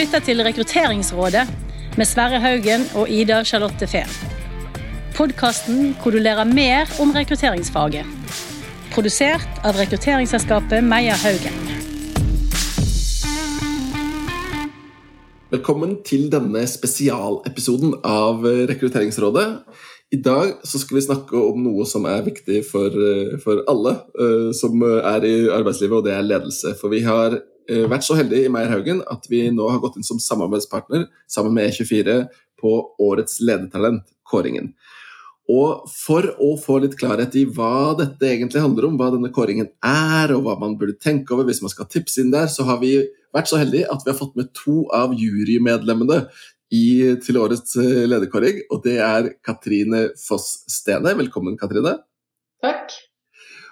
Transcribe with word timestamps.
lytter 0.00 0.22
til 0.24 0.40
Rekrutteringsrådet 0.40 1.42
med 1.98 2.08
Sverre 2.08 2.38
Haugen 2.40 2.86
og 2.96 3.10
Ida 3.12 3.42
Charlotte 3.44 3.84
Fehn. 3.90 4.08
Podkasten 5.12 5.90
hvor 6.00 6.14
du 6.14 6.22
lærer 6.22 6.48
mer 6.48 6.88
om 7.02 7.12
rekrutteringsfaget. 7.12 8.06
Produsert 8.94 9.60
av 9.60 9.76
rekrutteringsselskapet 9.76 10.86
Meyer 10.86 11.20
Haugen. 11.20 11.58
Velkommen 15.52 15.98
til 16.06 16.30
denne 16.32 16.64
spesialepisoden 16.70 17.98
av 18.00 18.46
Rekrutteringsrådet. 18.72 19.48
I 20.16 20.22
dag 20.24 20.56
skal 20.64 20.96
vi 20.96 21.04
snakke 21.10 21.36
om 21.36 21.60
noe 21.66 21.84
som 21.84 22.08
er 22.08 22.24
viktig 22.24 22.62
for, 22.70 22.94
for 23.44 23.66
alle 23.68 23.98
uh, 24.16 24.48
som 24.56 24.80
er 24.86 25.28
i 25.28 25.36
arbeidslivet, 25.52 25.98
og 25.98 26.08
det 26.08 26.16
er 26.16 26.28
ledelse. 26.30 26.72
For 26.80 26.88
vi 26.94 27.04
har 27.04 27.36
vært 27.90 28.06
så 28.06 28.16
heldige 28.18 28.48
i 28.48 28.52
Meyer 28.52 28.72
Haugen 28.72 29.02
at 29.12 29.26
vi 29.30 29.44
nå 29.54 29.68
har 29.70 29.82
gått 29.82 29.98
inn 30.00 30.06
som 30.06 30.20
samarbeidspartner 30.22 31.06
sammen 31.30 31.54
med 31.56 31.70
E24 31.70 32.24
på 32.60 32.72
Årets 33.00 33.40
ledertalent, 33.44 34.08
kåringen. 34.26 34.72
Og 35.50 35.86
for 35.90 36.28
å 36.38 36.52
få 36.60 36.78
litt 36.84 36.94
klarhet 36.98 37.34
i 37.38 37.46
hva 37.48 37.96
dette 37.98 38.28
egentlig 38.28 38.62
handler 38.62 38.86
om, 38.86 38.98
hva 39.00 39.08
denne 39.14 39.32
kåringen 39.34 39.70
er, 39.82 40.34
og 40.36 40.44
hva 40.44 40.54
man 40.60 40.76
burde 40.78 41.00
tenke 41.02 41.34
over 41.34 41.48
hvis 41.48 41.62
man 41.64 41.72
skal 41.72 41.88
tipse 41.90 42.22
inn 42.22 42.30
der, 42.34 42.46
så 42.52 42.66
har 42.68 42.78
vi 42.82 42.92
vært 43.34 43.50
så 43.50 43.58
heldige 43.58 43.90
at 43.90 44.04
vi 44.04 44.12
har 44.12 44.18
fått 44.20 44.38
med 44.38 44.52
to 44.54 44.84
av 44.94 45.14
jurymedlemmene 45.18 46.22
i, 46.70 46.86
til 47.24 47.40
årets 47.42 47.74
lederkåring. 47.80 48.64
Og 48.70 48.84
det 48.86 48.98
er 49.02 49.32
Katrine 49.46 50.08
Foss 50.22 50.60
Stene. 50.70 51.16
Velkommen, 51.18 51.58
Katrine. 51.58 51.98
Takk. 52.62 52.94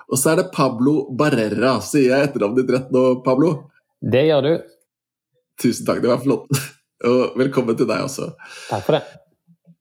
Og 0.09 0.19
så 0.19 0.33
er 0.33 0.41
det 0.41 0.51
Pablo 0.55 1.03
Barrera. 1.15 1.77
Sier 1.84 2.15
jeg 2.15 2.31
etternavnet 2.31 2.65
ditt 2.65 2.75
rett 2.75 2.94
nå, 2.94 3.05
Pablo? 3.27 3.69
Det 3.98 4.27
gjør 4.28 4.44
du. 4.44 4.52
Tusen 5.58 5.86
takk, 5.88 6.02
det 6.04 6.10
var 6.12 6.20
flott. 6.22 6.50
Og 7.08 7.38
velkommen 7.38 7.78
til 7.78 7.88
deg 7.91 8.04
også. 8.06 8.32
Takk 8.68 8.84
for 8.86 8.98
det. 8.98 9.06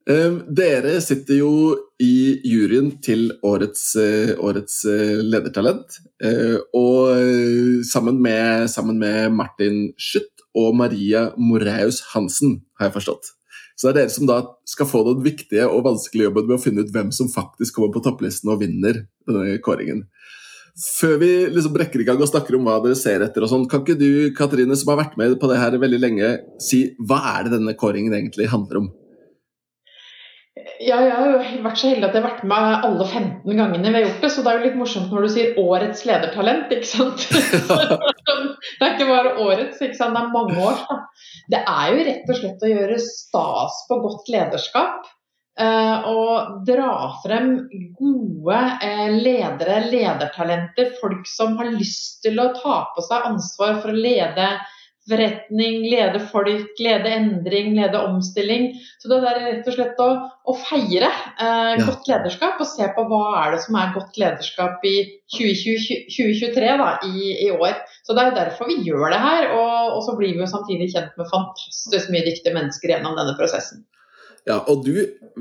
Dere 0.08 0.94
sitter 1.04 1.36
jo 1.36 1.52
i 2.00 2.38
juryen 2.46 2.94
til 3.04 3.26
årets, 3.44 3.90
uh, 4.00 4.32
årets 4.40 4.78
uh, 4.88 5.18
ledertalent. 5.20 5.98
Uh, 6.24 6.56
og 6.72 7.82
sammen 7.84 8.22
med, 8.24 8.70
sammen 8.72 8.96
med, 9.02 9.34
Martin 9.36 9.90
Schytt 10.00 10.46
og 10.56 10.78
Maria 10.78 11.26
Moraus 11.36 12.00
Hansen, 12.14 12.62
har 12.80 12.88
jeg 12.88 12.96
forstått. 12.96 13.34
Så 13.76 13.86
det 13.86 13.92
er 13.92 13.98
dere 14.00 14.14
som 14.14 14.30
da 14.30 14.38
skal 14.66 14.88
få 14.90 15.04
den 15.10 15.20
viktige 15.26 15.68
og 15.68 15.84
vanskelige 15.86 16.30
jobben 16.30 16.48
med 16.48 16.56
å 16.56 16.62
finne 16.62 16.82
ut 16.86 16.94
hvem 16.94 17.12
som 17.14 17.28
faktisk 17.30 17.76
kommer 17.76 17.92
på 17.94 18.02
topplisten 18.08 18.50
og 18.50 18.62
vinner 18.64 19.04
denne 19.28 19.60
kåringen. 19.62 20.06
Før 20.78 21.16
vi 21.18 21.28
liksom 21.50 21.74
brekker 21.74 22.02
i 22.02 22.06
gang 22.06 22.20
og 22.22 22.30
snakker 22.30 22.54
om 22.54 22.68
hva 22.68 22.76
dere 22.84 22.94
ser 22.98 23.24
etter, 23.24 23.42
og 23.42 23.50
sånn, 23.50 23.66
kan 23.70 23.82
ikke 23.82 23.98
du 23.98 24.30
Katrine, 24.36 24.76
som 24.78 24.92
har 24.92 25.00
vært 25.00 25.18
med 25.18 25.34
på 25.40 25.50
det 25.50 25.58
her 25.58 25.74
veldig 25.74 25.98
lenge, 25.98 26.30
si 26.62 26.84
hva 27.02 27.18
er 27.34 27.46
det 27.46 27.56
denne 27.56 27.74
kåringen 27.78 28.14
egentlig 28.14 28.46
handler 28.52 28.84
om? 28.84 28.88
Ja, 30.78 31.00
jeg 31.02 31.10
har 31.10 31.32
jo 31.32 31.62
vært 31.64 31.80
så 31.80 31.90
heldig 31.90 32.06
at 32.06 32.14
jeg 32.14 32.22
har 32.22 32.28
vært 32.28 32.46
med 32.46 32.84
alle 32.86 33.06
15 33.08 33.58
gangene 33.58 33.90
vi 33.90 33.98
har 33.98 34.04
gjort 34.06 34.22
det, 34.22 34.30
så 34.30 34.44
det 34.44 34.52
er 34.52 34.58
jo 34.58 34.66
litt 34.68 34.78
morsomt 34.78 35.10
når 35.10 35.26
du 35.26 35.32
sier 35.34 35.58
'årets 35.58 36.04
ledertalent', 36.06 36.74
ikke 36.76 36.86
sant. 36.86 37.26
det 38.78 38.86
er 38.86 38.94
ikke 38.94 39.10
bare 39.10 39.34
årets, 39.42 39.82
ikke 39.82 39.98
sant? 39.98 40.14
det 40.14 40.22
er 40.22 40.34
mange 40.34 40.62
år. 40.62 40.78
Da. 40.84 40.98
Det 41.54 41.62
er 41.64 41.90
jo 41.90 42.06
rett 42.10 42.30
og 42.30 42.38
slett 42.38 42.62
å 42.62 42.70
gjøre 42.70 43.00
stas 43.02 43.82
på 43.90 43.98
godt 44.06 44.30
lederskap. 44.34 45.10
Eh, 45.58 46.04
og 46.06 46.62
dra 46.68 46.92
frem 47.24 47.54
gode 47.98 48.58
eh, 48.84 49.08
ledere, 49.18 49.80
ledertalenter, 49.90 50.92
folk 51.00 51.26
som 51.26 51.56
har 51.58 51.72
lyst 51.74 52.20
til 52.22 52.38
å 52.38 52.52
ta 52.54 52.84
på 52.94 53.02
seg 53.02 53.26
ansvar 53.32 53.80
for 53.82 53.90
å 53.90 54.02
lede 54.06 54.52
forretning, 55.08 55.82
lede 55.88 56.20
folk, 56.30 56.78
lede 56.78 57.10
endring, 57.10 57.72
lede 57.74 58.04
omstilling. 58.06 58.70
Så 59.02 59.10
det 59.10 59.18
er 59.18 59.42
rett 59.48 59.66
og 59.72 59.74
slett 59.80 60.02
å, 60.04 60.08
å 60.46 60.56
feire 60.68 61.10
eh, 61.10 61.74
ja. 61.74 61.82
godt 61.88 62.06
lederskap 62.12 62.62
og 62.62 62.70
se 62.70 62.86
på 62.94 63.08
hva 63.10 63.22
er 63.42 63.56
det 63.56 63.62
som 63.66 63.82
er 63.82 63.94
godt 63.98 64.22
lederskap 64.22 64.86
i 64.86 64.96
2020, 65.34 66.06
2023 66.14 66.72
da, 66.84 66.90
i, 67.08 67.28
i, 67.48 67.50
år. 67.56 67.82
Så 68.06 68.14
Det 68.14 68.22
er 68.22 68.30
jo 68.30 68.40
derfor 68.44 68.70
vi 68.70 68.82
gjør 68.86 69.10
det 69.10 69.22
her. 69.26 69.52
Og, 69.58 69.94
og 69.98 70.02
så 70.06 70.14
blir 70.20 70.36
vi 70.36 70.44
jo 70.44 70.50
samtidig 70.54 70.92
kjent 70.94 71.18
med 71.18 71.34
fantastisk 71.34 72.14
mye 72.14 72.26
dyktige 72.30 72.54
mennesker 72.54 72.94
gjennom 72.94 73.18
denne 73.18 73.34
prosessen. 73.40 73.88
Ja, 74.48 74.62
og 74.64 74.86
du, 74.86 74.94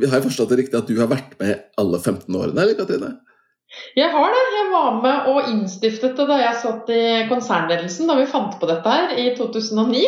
Har 0.03 0.19
jeg 0.19 0.27
forstått 0.27 0.51
det 0.51 0.59
riktig 0.63 0.77
at 0.79 0.89
du 0.89 0.97
har 0.99 1.09
vært 1.11 1.37
med 1.39 1.63
alle 1.79 1.99
15 2.01 2.27
årene, 2.27 2.59
eller 2.59 2.77
Katrine? 2.77 3.15
Jeg 3.97 4.07
har 4.13 4.31
det. 4.31 4.43
Jeg 4.55 4.67
var 4.71 4.99
med 5.03 5.25
og 5.31 5.47
innstiftet 5.51 6.13
det 6.15 6.25
da 6.29 6.37
jeg 6.39 6.59
satt 6.61 6.91
i 6.93 7.01
konsernledelsen 7.27 8.07
da 8.07 8.15
vi 8.19 8.27
fant 8.29 8.55
på 8.61 8.69
dette 8.69 8.93
her 8.93 9.11
i 9.19 9.25
2009. 9.35 10.03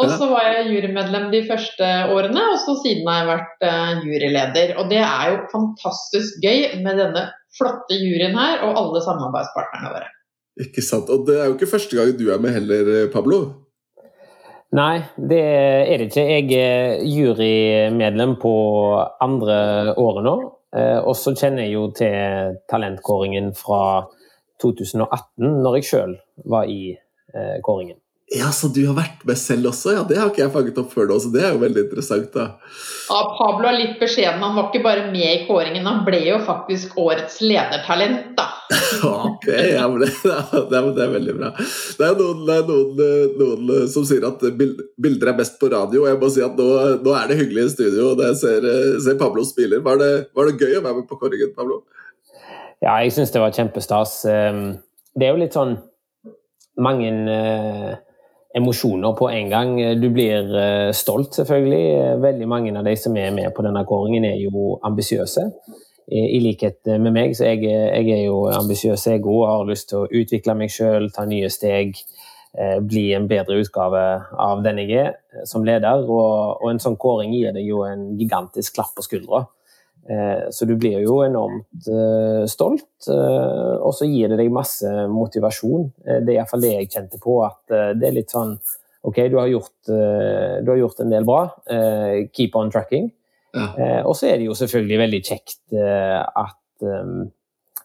og 0.00 0.12
så 0.18 0.28
var 0.30 0.48
jeg 0.48 0.70
jurymedlem 0.72 1.28
de 1.34 1.42
første 1.48 1.90
årene, 2.14 2.46
og 2.54 2.56
så 2.62 2.76
siden 2.80 3.10
har 3.10 3.20
jeg 3.20 3.30
vært 3.32 3.66
uh, 3.66 4.06
juryleder. 4.06 4.74
Og 4.80 4.88
det 4.92 5.02
er 5.04 5.34
jo 5.34 5.42
fantastisk 5.52 6.40
gøy 6.44 6.80
med 6.84 7.02
denne 7.02 7.26
flotte 7.58 7.98
juryen 8.00 8.38
her 8.38 8.64
og 8.68 8.78
alle 8.80 9.04
samarbeidspartnerne 9.04 9.94
våre. 9.96 10.08
Ikke 10.60 10.84
sant. 10.84 11.12
Og 11.12 11.26
det 11.28 11.36
er 11.36 11.50
jo 11.50 11.58
ikke 11.58 11.72
første 11.74 11.98
gang 11.98 12.16
du 12.16 12.30
er 12.32 12.40
med 12.42 12.56
heller, 12.56 13.10
Pablo? 13.12 13.44
Nei, 14.70 15.00
det 15.16 15.40
er 15.42 15.98
det 15.98 16.06
ikke. 16.06 16.24
Jeg 16.30 16.52
er 16.54 17.00
jurymedlem 17.02 18.36
på 18.38 18.52
andre 19.20 19.56
året 19.98 20.26
nå. 20.26 20.34
Eh, 20.70 20.98
og 21.02 21.16
så 21.18 21.32
kjenner 21.34 21.66
jeg 21.66 21.74
jo 21.74 21.88
til 21.98 22.58
talentkåringen 22.70 23.50
fra 23.58 24.06
2018, 24.62 25.48
når 25.64 25.78
jeg 25.78 25.88
sjøl 25.88 26.14
var 26.52 26.70
i 26.70 26.92
eh, 26.94 27.56
kåringen. 27.66 27.98
Ja, 28.30 28.52
Så 28.54 28.68
du 28.70 28.84
har 28.86 28.94
vært 28.94 29.24
med 29.26 29.38
selv 29.38 29.72
også? 29.72 29.90
Ja, 29.96 30.02
Det 30.06 30.18
har 30.18 30.28
ikke 30.30 30.44
jeg 30.44 30.52
fanget 30.54 30.76
opp 30.78 30.92
før 30.94 31.08
nå, 31.10 31.16
så 31.18 31.32
det 31.34 31.42
er 31.42 31.50
jo 31.50 31.62
veldig 31.64 31.82
interessant. 31.88 32.28
da. 32.32 32.44
Ja, 33.10 33.20
Pablo 33.34 33.66
er 33.66 33.74
litt 33.74 33.96
beskjeden. 33.98 34.38
Han 34.38 34.54
var 34.54 34.68
ikke 34.68 34.84
bare 34.84 35.08
med 35.10 35.26
i 35.26 35.46
kåringen, 35.48 35.86
han 35.86 36.04
ble 36.06 36.20
jo 36.28 36.36
faktisk 36.46 36.94
årets 36.94 37.40
ledertalent, 37.42 38.36
da. 38.38 38.46
ok, 39.02 39.48
ja, 39.50 39.88
men 39.90 40.04
det, 40.04 40.12
ja, 40.22 40.44
det, 40.70 40.78
er, 40.78 41.10
veldig 41.16 41.34
bra. 41.40 41.50
Det 41.58 42.06
er 42.06 42.14
noen, 42.20 42.44
det 42.46 42.54
er 42.54 42.68
noen, 42.70 43.00
noen 43.40 43.88
som 43.90 44.06
sier 44.06 44.22
at 44.28 44.44
bilder 44.54 45.32
er 45.32 45.38
best 45.40 45.58
på 45.58 45.70
radio, 45.72 46.04
og 46.04 46.12
jeg 46.12 46.20
må 46.20 46.30
si 46.30 46.44
at 46.46 46.54
nå, 46.54 46.68
nå 47.02 47.16
er 47.18 47.32
det 47.32 47.38
hyggelig 47.40 47.64
i 47.66 47.72
studio. 47.74 48.12
og 48.12 48.22
jeg 48.28 48.36
ser, 48.38 48.68
ser 49.02 49.18
Pablo 49.18 49.42
spiller. 49.48 49.82
Var 49.82 49.98
det, 49.98 50.12
var 50.38 50.46
det 50.46 50.60
gøy 50.60 50.78
å 50.78 50.84
være 50.86 51.00
med 51.00 51.08
på 51.10 51.18
kåringen, 51.18 51.50
Pablo? 51.56 51.80
Ja, 52.78 52.94
jeg 53.02 53.10
syns 53.16 53.34
det 53.34 53.42
var 53.42 53.58
kjempestas. 53.58 54.20
Ehm, 54.30 54.78
det 55.18 55.26
er 55.26 55.34
jo 55.34 55.42
litt 55.42 55.58
sånn 55.58 55.74
mange 56.80 57.10
eh, 57.34 57.98
emosjoner 58.56 59.12
på 59.18 59.28
en 59.30 59.50
gang. 59.52 59.76
Du 60.00 60.08
blir 60.10 60.54
eh, 60.58 60.90
stolt, 60.96 61.34
selvfølgelig. 61.38 62.16
Veldig 62.22 62.48
mange 62.50 62.74
av 62.78 62.86
de 62.86 62.96
som 62.98 63.16
er 63.16 63.30
med 63.34 63.52
på 63.56 63.64
denne 63.66 63.84
kåringen, 63.86 64.26
er 64.26 64.40
jo 64.42 64.78
ambisiøse. 64.86 65.50
I 66.10 66.40
likhet 66.42 66.88
med 66.98 67.12
meg, 67.14 67.36
så 67.38 67.52
jeg, 67.52 67.68
jeg 67.70 68.08
er 68.10 68.24
jo 68.24 68.48
ambisiøs, 68.50 69.04
jeg 69.06 69.22
òg. 69.22 69.44
Har 69.46 69.68
lyst 69.68 69.92
til 69.92 70.00
å 70.00 70.08
utvikle 70.10 70.56
meg 70.58 70.72
sjøl, 70.74 71.06
ta 71.14 71.22
nye 71.28 71.46
steg. 71.52 71.94
Eh, 72.58 72.80
bli 72.82 73.12
en 73.14 73.28
bedre 73.30 73.60
utgave 73.62 74.00
av 74.42 74.64
den 74.64 74.80
jeg 74.82 74.96
er 74.98 75.10
eh, 75.12 75.44
som 75.46 75.62
leder. 75.62 76.02
Og, 76.02 76.58
og 76.58 76.66
en 76.72 76.82
sånn 76.82 76.98
kåring 76.98 77.30
gir 77.36 77.54
deg 77.54 77.68
jo 77.68 77.84
en 77.86 78.08
gigantisk 78.18 78.74
klapp 78.74 78.96
på 78.96 79.06
skuldra. 79.06 79.44
Så 80.50 80.66
du 80.66 80.72
blir 80.80 81.02
jo 81.04 81.20
enormt 81.22 81.88
stolt, 82.50 83.08
og 83.08 83.92
så 83.94 84.08
gir 84.08 84.32
det 84.32 84.40
deg 84.40 84.50
masse 84.50 84.88
motivasjon. 85.12 85.90
Det 86.02 86.32
er 86.32 86.38
iallfall 86.40 86.64
det 86.64 86.72
jeg 86.72 86.90
kjente 86.96 87.20
på, 87.22 87.36
at 87.46 87.60
det 88.00 88.08
er 88.08 88.16
litt 88.16 88.32
sånn 88.32 88.56
OK, 89.06 89.16
du 89.32 89.36
har 89.38 89.48
gjort, 89.48 89.76
du 89.86 90.68
har 90.72 90.80
gjort 90.80 91.04
en 91.04 91.12
del 91.12 91.24
bra. 91.28 91.44
Keep 92.36 92.58
on 92.58 92.72
tracking. 92.72 93.10
Ja. 93.54 94.02
Og 94.08 94.16
så 94.18 94.32
er 94.32 94.40
det 94.40 94.48
jo 94.48 94.56
selvfølgelig 94.58 94.98
veldig 95.04 95.20
kjekt 95.30 95.76
at 95.76 96.88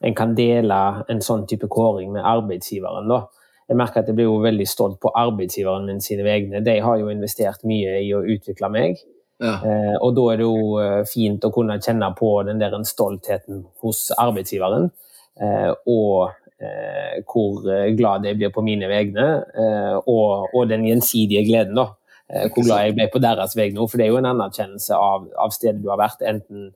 en 0.06 0.18
kan 0.18 0.36
dele 0.36 0.80
en 1.12 1.22
sånn 1.24 1.46
type 1.48 1.70
kåring 1.72 2.12
med 2.16 2.26
arbeidsgiveren. 2.26 3.08
da. 3.12 3.26
Jeg 3.70 3.80
merker 3.80 4.04
at 4.04 4.10
jeg 4.12 4.18
blir 4.18 4.28
jo 4.28 4.42
veldig 4.44 4.68
stolt 4.70 5.00
på 5.02 5.10
arbeidsgiveren 5.18 5.88
min 5.90 6.02
sine 6.04 6.26
vegne. 6.26 6.60
De 6.62 6.76
har 6.84 7.00
jo 7.00 7.08
investert 7.10 7.64
mye 7.66 7.96
i 8.04 8.12
å 8.14 8.20
utvikle 8.22 8.70
meg. 8.70 9.00
Eh, 9.44 9.96
og 10.00 10.16
da 10.16 10.30
er 10.32 10.40
det 10.40 10.48
jo 10.48 10.80
eh, 10.80 11.02
fint 11.12 11.44
å 11.44 11.52
kunne 11.52 11.76
kjenne 11.84 12.08
på 12.16 12.32
den 12.48 12.62
der 12.62 12.76
stoltheten 12.88 13.66
hos 13.84 14.08
arbeidsgiveren. 14.16 14.90
Eh, 15.36 15.72
og 15.92 16.32
eh, 16.64 17.20
hvor 17.28 17.66
glad 17.98 18.28
jeg 18.28 18.40
blir 18.40 18.54
på 18.56 18.64
mine 18.64 18.88
vegne, 18.88 19.28
eh, 19.52 19.96
og, 20.00 20.52
og, 20.54 20.68
den 20.72 20.88
gjensidige 20.88 21.46
gleden. 21.50 21.76
da. 21.76 21.90
Eh, 22.32 22.48
hvor 22.50 22.64
glad 22.64 22.86
jeg 22.88 22.98
ble 22.98 23.10
på 23.12 23.24
deres 23.24 23.58
vegne. 23.60 23.88
For 23.90 24.00
det 24.00 24.08
er 24.08 24.14
jo 24.14 24.22
en 24.22 24.32
anerkjennelse 24.32 24.96
av, 24.96 25.28
av 25.36 25.56
stedet 25.56 25.84
du 25.84 25.92
har 25.92 26.00
vært. 26.02 26.24
enten 26.24 26.72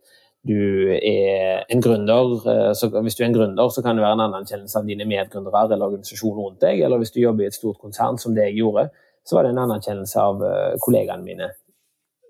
du 0.47 0.88
er 0.95 1.65
en 1.67 1.81
gründer, 1.83 2.38
så 2.73 2.88
Hvis 2.88 3.17
du 3.17 3.23
er 3.23 3.27
en 3.27 3.33
gründer, 3.35 3.69
så 3.69 3.81
kan 3.83 3.97
det 3.97 4.06
være 4.06 4.15
en 4.15 4.27
anerkjennelse 4.29 4.79
av 4.79 4.85
dine 4.88 5.03
medgründere 5.03 5.65
eller 5.67 5.91
organisasjonen 5.91 6.39
rundt 6.39 6.61
deg. 6.63 6.79
Eller 6.79 6.97
hvis 6.97 7.11
du 7.11 7.19
jobber 7.19 7.44
i 7.44 7.47
et 7.47 7.57
stort 7.57 7.77
konsern, 7.77 8.17
som 8.17 8.33
det 8.33 8.45
jeg 8.47 8.61
gjorde, 8.61 8.88
så 9.27 9.35
var 9.35 9.44
det 9.44 9.51
en 9.51 9.65
anerkjennelse 9.65 10.23
av 10.23 10.45
kollegaene 10.79 11.27
mine 11.27 11.50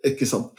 ikke 0.08 0.28
sant. 0.30 0.54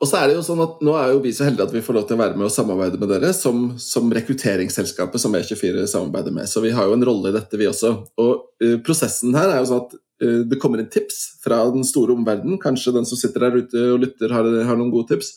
Og 0.00 0.08
så 0.08 0.16
er 0.16 0.30
det 0.30 0.38
jo 0.38 0.44
sånn 0.44 0.62
at 0.64 0.78
Nå 0.84 0.94
er 0.96 1.10
jo 1.12 1.20
vi 1.20 1.32
så 1.36 1.44
heldige 1.44 1.66
at 1.68 1.74
vi 1.74 1.82
får 1.84 1.98
lov 1.98 2.04
til 2.08 2.16
å 2.16 2.22
være 2.22 2.38
med 2.38 2.48
og 2.48 2.54
samarbeide 2.54 3.00
med 3.00 3.10
dere 3.12 3.34
som, 3.36 3.66
som 3.76 4.08
rekrutteringsselskapet 4.16 5.20
som 5.20 5.36
E24 5.36 5.84
samarbeider 5.92 6.32
med. 6.32 6.48
Så 6.48 6.62
vi 6.64 6.72
har 6.72 6.88
jo 6.88 6.96
en 6.96 7.04
rolle 7.04 7.32
i 7.32 7.36
dette, 7.36 7.60
vi 7.60 7.68
også. 7.68 7.92
Og 8.22 8.64
uh, 8.64 8.78
Prosessen 8.86 9.36
her 9.36 9.52
er 9.52 9.60
jo 9.60 9.68
sånn 9.68 9.84
at 9.84 9.96
uh, 10.24 10.40
det 10.48 10.60
kommer 10.62 10.80
inn 10.80 10.88
tips 10.92 11.20
fra 11.44 11.60
den 11.74 11.84
store 11.84 12.16
omverdenen. 12.16 12.60
Kanskje 12.62 12.96
den 12.96 13.08
som 13.08 13.20
sitter 13.20 13.44
der 13.44 13.60
ute 13.60 13.86
og 13.92 14.00
lytter, 14.06 14.32
har, 14.32 14.48
har 14.70 14.80
noen 14.80 14.94
gode 14.94 15.12
tips. 15.12 15.34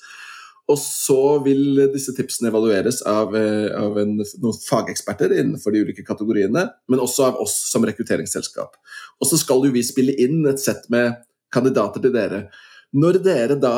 Og 0.72 0.80
så 0.80 1.20
vil 1.44 1.82
disse 1.92 2.14
tipsene 2.16 2.48
evalueres 2.48 3.02
av, 3.10 3.34
eh, 3.36 3.68
av 3.76 3.98
en, 4.00 4.14
noen 4.16 4.60
fageksperter 4.64 5.34
innenfor 5.36 5.76
de 5.76 5.82
ulike 5.84 6.06
kategoriene, 6.08 6.70
men 6.88 7.02
også 7.04 7.26
av 7.28 7.42
oss 7.44 7.58
som 7.68 7.84
rekrutteringsselskap. 7.84 8.78
Og 9.20 9.28
så 9.28 9.40
skal 9.42 9.66
jo 9.68 9.74
vi 9.76 9.84
spille 9.84 10.16
inn 10.24 10.40
et 10.48 10.64
sett 10.64 10.88
med 10.94 11.20
kandidater 11.54 12.00
til 12.04 12.16
dere. 12.16 12.46
Når 12.94 13.20
dere 13.26 13.56
da 13.58 13.78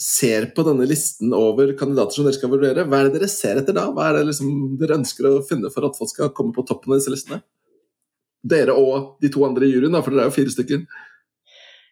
ser 0.00 0.50
på 0.56 0.64
denne 0.64 0.86
listen 0.88 1.32
over 1.36 1.74
kandidater 1.76 2.16
som 2.16 2.26
dere 2.26 2.36
skal 2.36 2.52
vurdere, 2.52 2.86
hva 2.88 3.00
er 3.00 3.08
det 3.08 3.18
dere 3.18 3.28
ser 3.32 3.60
etter 3.60 3.76
da? 3.76 3.86
Hva 3.92 4.08
er 4.08 4.18
det 4.20 4.30
liksom 4.30 4.76
dere 4.80 4.96
ønsker 5.00 5.28
å 5.28 5.40
finne 5.46 5.72
for 5.72 5.88
at 5.88 5.96
folk 5.98 6.12
skal 6.12 6.32
komme 6.36 6.56
på 6.56 6.64
toppen 6.68 6.92
av 6.92 7.00
disse 7.00 7.12
listene? 7.12 7.42
Dere 8.40 8.72
og 8.72 9.20
de 9.20 9.28
to 9.32 9.44
andre 9.44 9.68
i 9.68 9.72
juryen, 9.74 9.96
for 10.00 10.12
dere 10.14 10.26
er 10.26 10.30
jo 10.30 10.36
fire 10.38 10.54
stykker. 10.54 10.84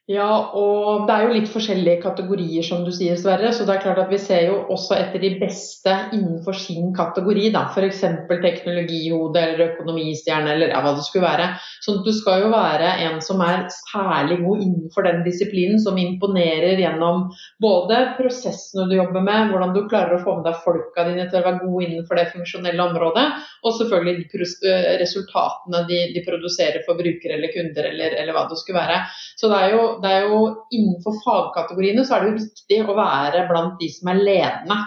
Ja, 0.09 0.29
og 0.57 1.03
det 1.05 1.13
er 1.13 1.27
jo 1.27 1.35
litt 1.35 1.51
forskjellige 1.53 2.01
kategorier, 2.01 2.65
som 2.65 2.81
du 2.81 2.89
sier, 2.97 3.19
Sverre. 3.21 3.51
Så 3.53 3.67
det 3.69 3.75
er 3.75 3.83
klart 3.83 3.99
at 4.01 4.09
vi 4.09 4.17
ser 4.17 4.47
jo 4.47 4.55
også 4.73 4.95
etter 4.97 5.21
de 5.21 5.35
beste 5.37 5.93
innenfor 6.17 6.57
sin 6.57 6.95
kategori. 6.97 7.51
da, 7.53 7.67
F.eks. 7.69 8.01
teknologihode 8.41 9.43
eller 9.43 9.61
økonomistjerne 9.67 10.55
eller 10.55 10.73
ja, 10.73 10.81
hva 10.81 10.95
det 10.97 11.05
skulle 11.05 11.27
være. 11.27 11.51
Så 11.85 11.99
du 12.07 12.09
skal 12.17 12.47
jo 12.47 12.49
være 12.55 12.95
en 13.05 13.19
som 13.21 13.43
er 13.45 13.67
særlig 13.75 14.39
god 14.47 14.63
innenfor 14.65 15.05
den 15.05 15.21
disiplinen, 15.27 15.77
som 15.85 16.01
imponerer 16.01 16.81
gjennom 16.81 17.29
både 17.61 18.01
prosessene 18.17 18.89
du 18.89 18.97
jobber 18.97 19.29
med, 19.29 19.53
hvordan 19.53 19.77
du 19.77 19.83
klarer 19.93 20.17
å 20.17 20.23
få 20.25 20.39
med 20.39 20.49
deg 20.49 20.65
folka 20.65 21.05
dine 21.11 21.29
til 21.29 21.43
å 21.43 21.45
være 21.51 21.63
gode 21.67 21.85
innenfor 21.85 22.17
det 22.17 22.31
funksjonelle 22.33 22.89
området, 22.89 23.27
og 23.61 23.77
selvfølgelig 23.77 24.25
de 24.25 24.73
resultatene 25.05 25.85
de, 25.93 26.01
de 26.17 26.25
produserer 26.25 26.81
for 26.89 26.97
brukere 26.97 27.37
eller 27.37 27.53
kunder 27.53 27.93
eller, 27.93 28.17
eller 28.17 28.33
hva 28.33 28.49
det 28.49 28.57
skulle 28.65 28.81
være. 28.81 29.05
Så 29.37 29.53
det 29.53 29.61
er 29.61 29.77
jo 29.77 29.87
det 30.03 30.13
er 30.15 30.29
jo 30.31 30.39
innenfor 30.75 31.19
fagkategoriene 31.25 32.05
så 32.07 32.17
er 32.17 32.25
det 32.25 32.31
jo 32.31 32.45
viktig 32.45 32.79
å 32.85 32.97
være 32.99 33.45
blant 33.51 33.77
de 33.81 33.91
som 33.93 34.13
er 34.13 34.23
ledende 34.23 34.79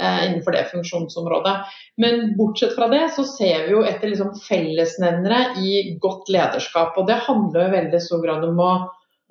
eh, 0.00 0.22
innenfor 0.28 0.56
det 0.56 0.64
funksjonsområdet. 0.70 1.56
Men 2.02 2.32
bortsett 2.38 2.76
fra 2.76 2.88
det 2.92 3.06
så 3.16 3.26
ser 3.28 3.66
vi 3.66 3.74
jo 3.76 3.84
etter 3.86 4.12
liksom 4.12 4.32
fellesnevnere 4.46 5.60
i 5.60 5.98
godt 6.02 6.32
lederskap. 6.32 6.96
Og 6.98 7.10
det 7.10 7.20
handler 7.26 7.66
jo 7.66 7.76
veldig 7.76 8.02
stor 8.06 8.24
grad 8.24 8.48
om 8.48 8.64
å 8.64 8.72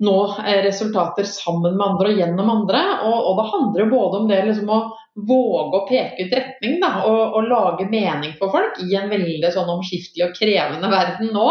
nå 0.00 0.16
eh, 0.46 0.62
resultater 0.64 1.28
sammen 1.28 1.76
med 1.76 1.86
andre 1.86 2.12
og 2.12 2.22
gjennom 2.22 2.50
andre. 2.54 2.82
Og, 3.04 3.18
og 3.30 3.40
det 3.40 3.48
handler 3.54 3.84
jo 3.84 3.92
både 3.94 4.22
om 4.22 4.28
det 4.30 4.42
liksom 4.48 4.72
å 4.72 4.80
våge 5.28 5.76
å 5.80 5.86
peke 5.88 6.24
ut 6.24 6.36
retning 6.36 6.78
da, 6.80 6.92
og, 7.08 7.34
og, 7.34 7.48
lage 7.50 7.88
mening 7.90 8.36
for 8.38 8.52
folk 8.54 8.78
i 8.84 8.94
en 8.96 9.10
veldig 9.10 9.50
sånn 9.52 9.68
omskiftelig 9.72 10.28
og 10.28 10.36
krevende 10.38 10.90
verden 10.92 11.32
nå, 11.34 11.48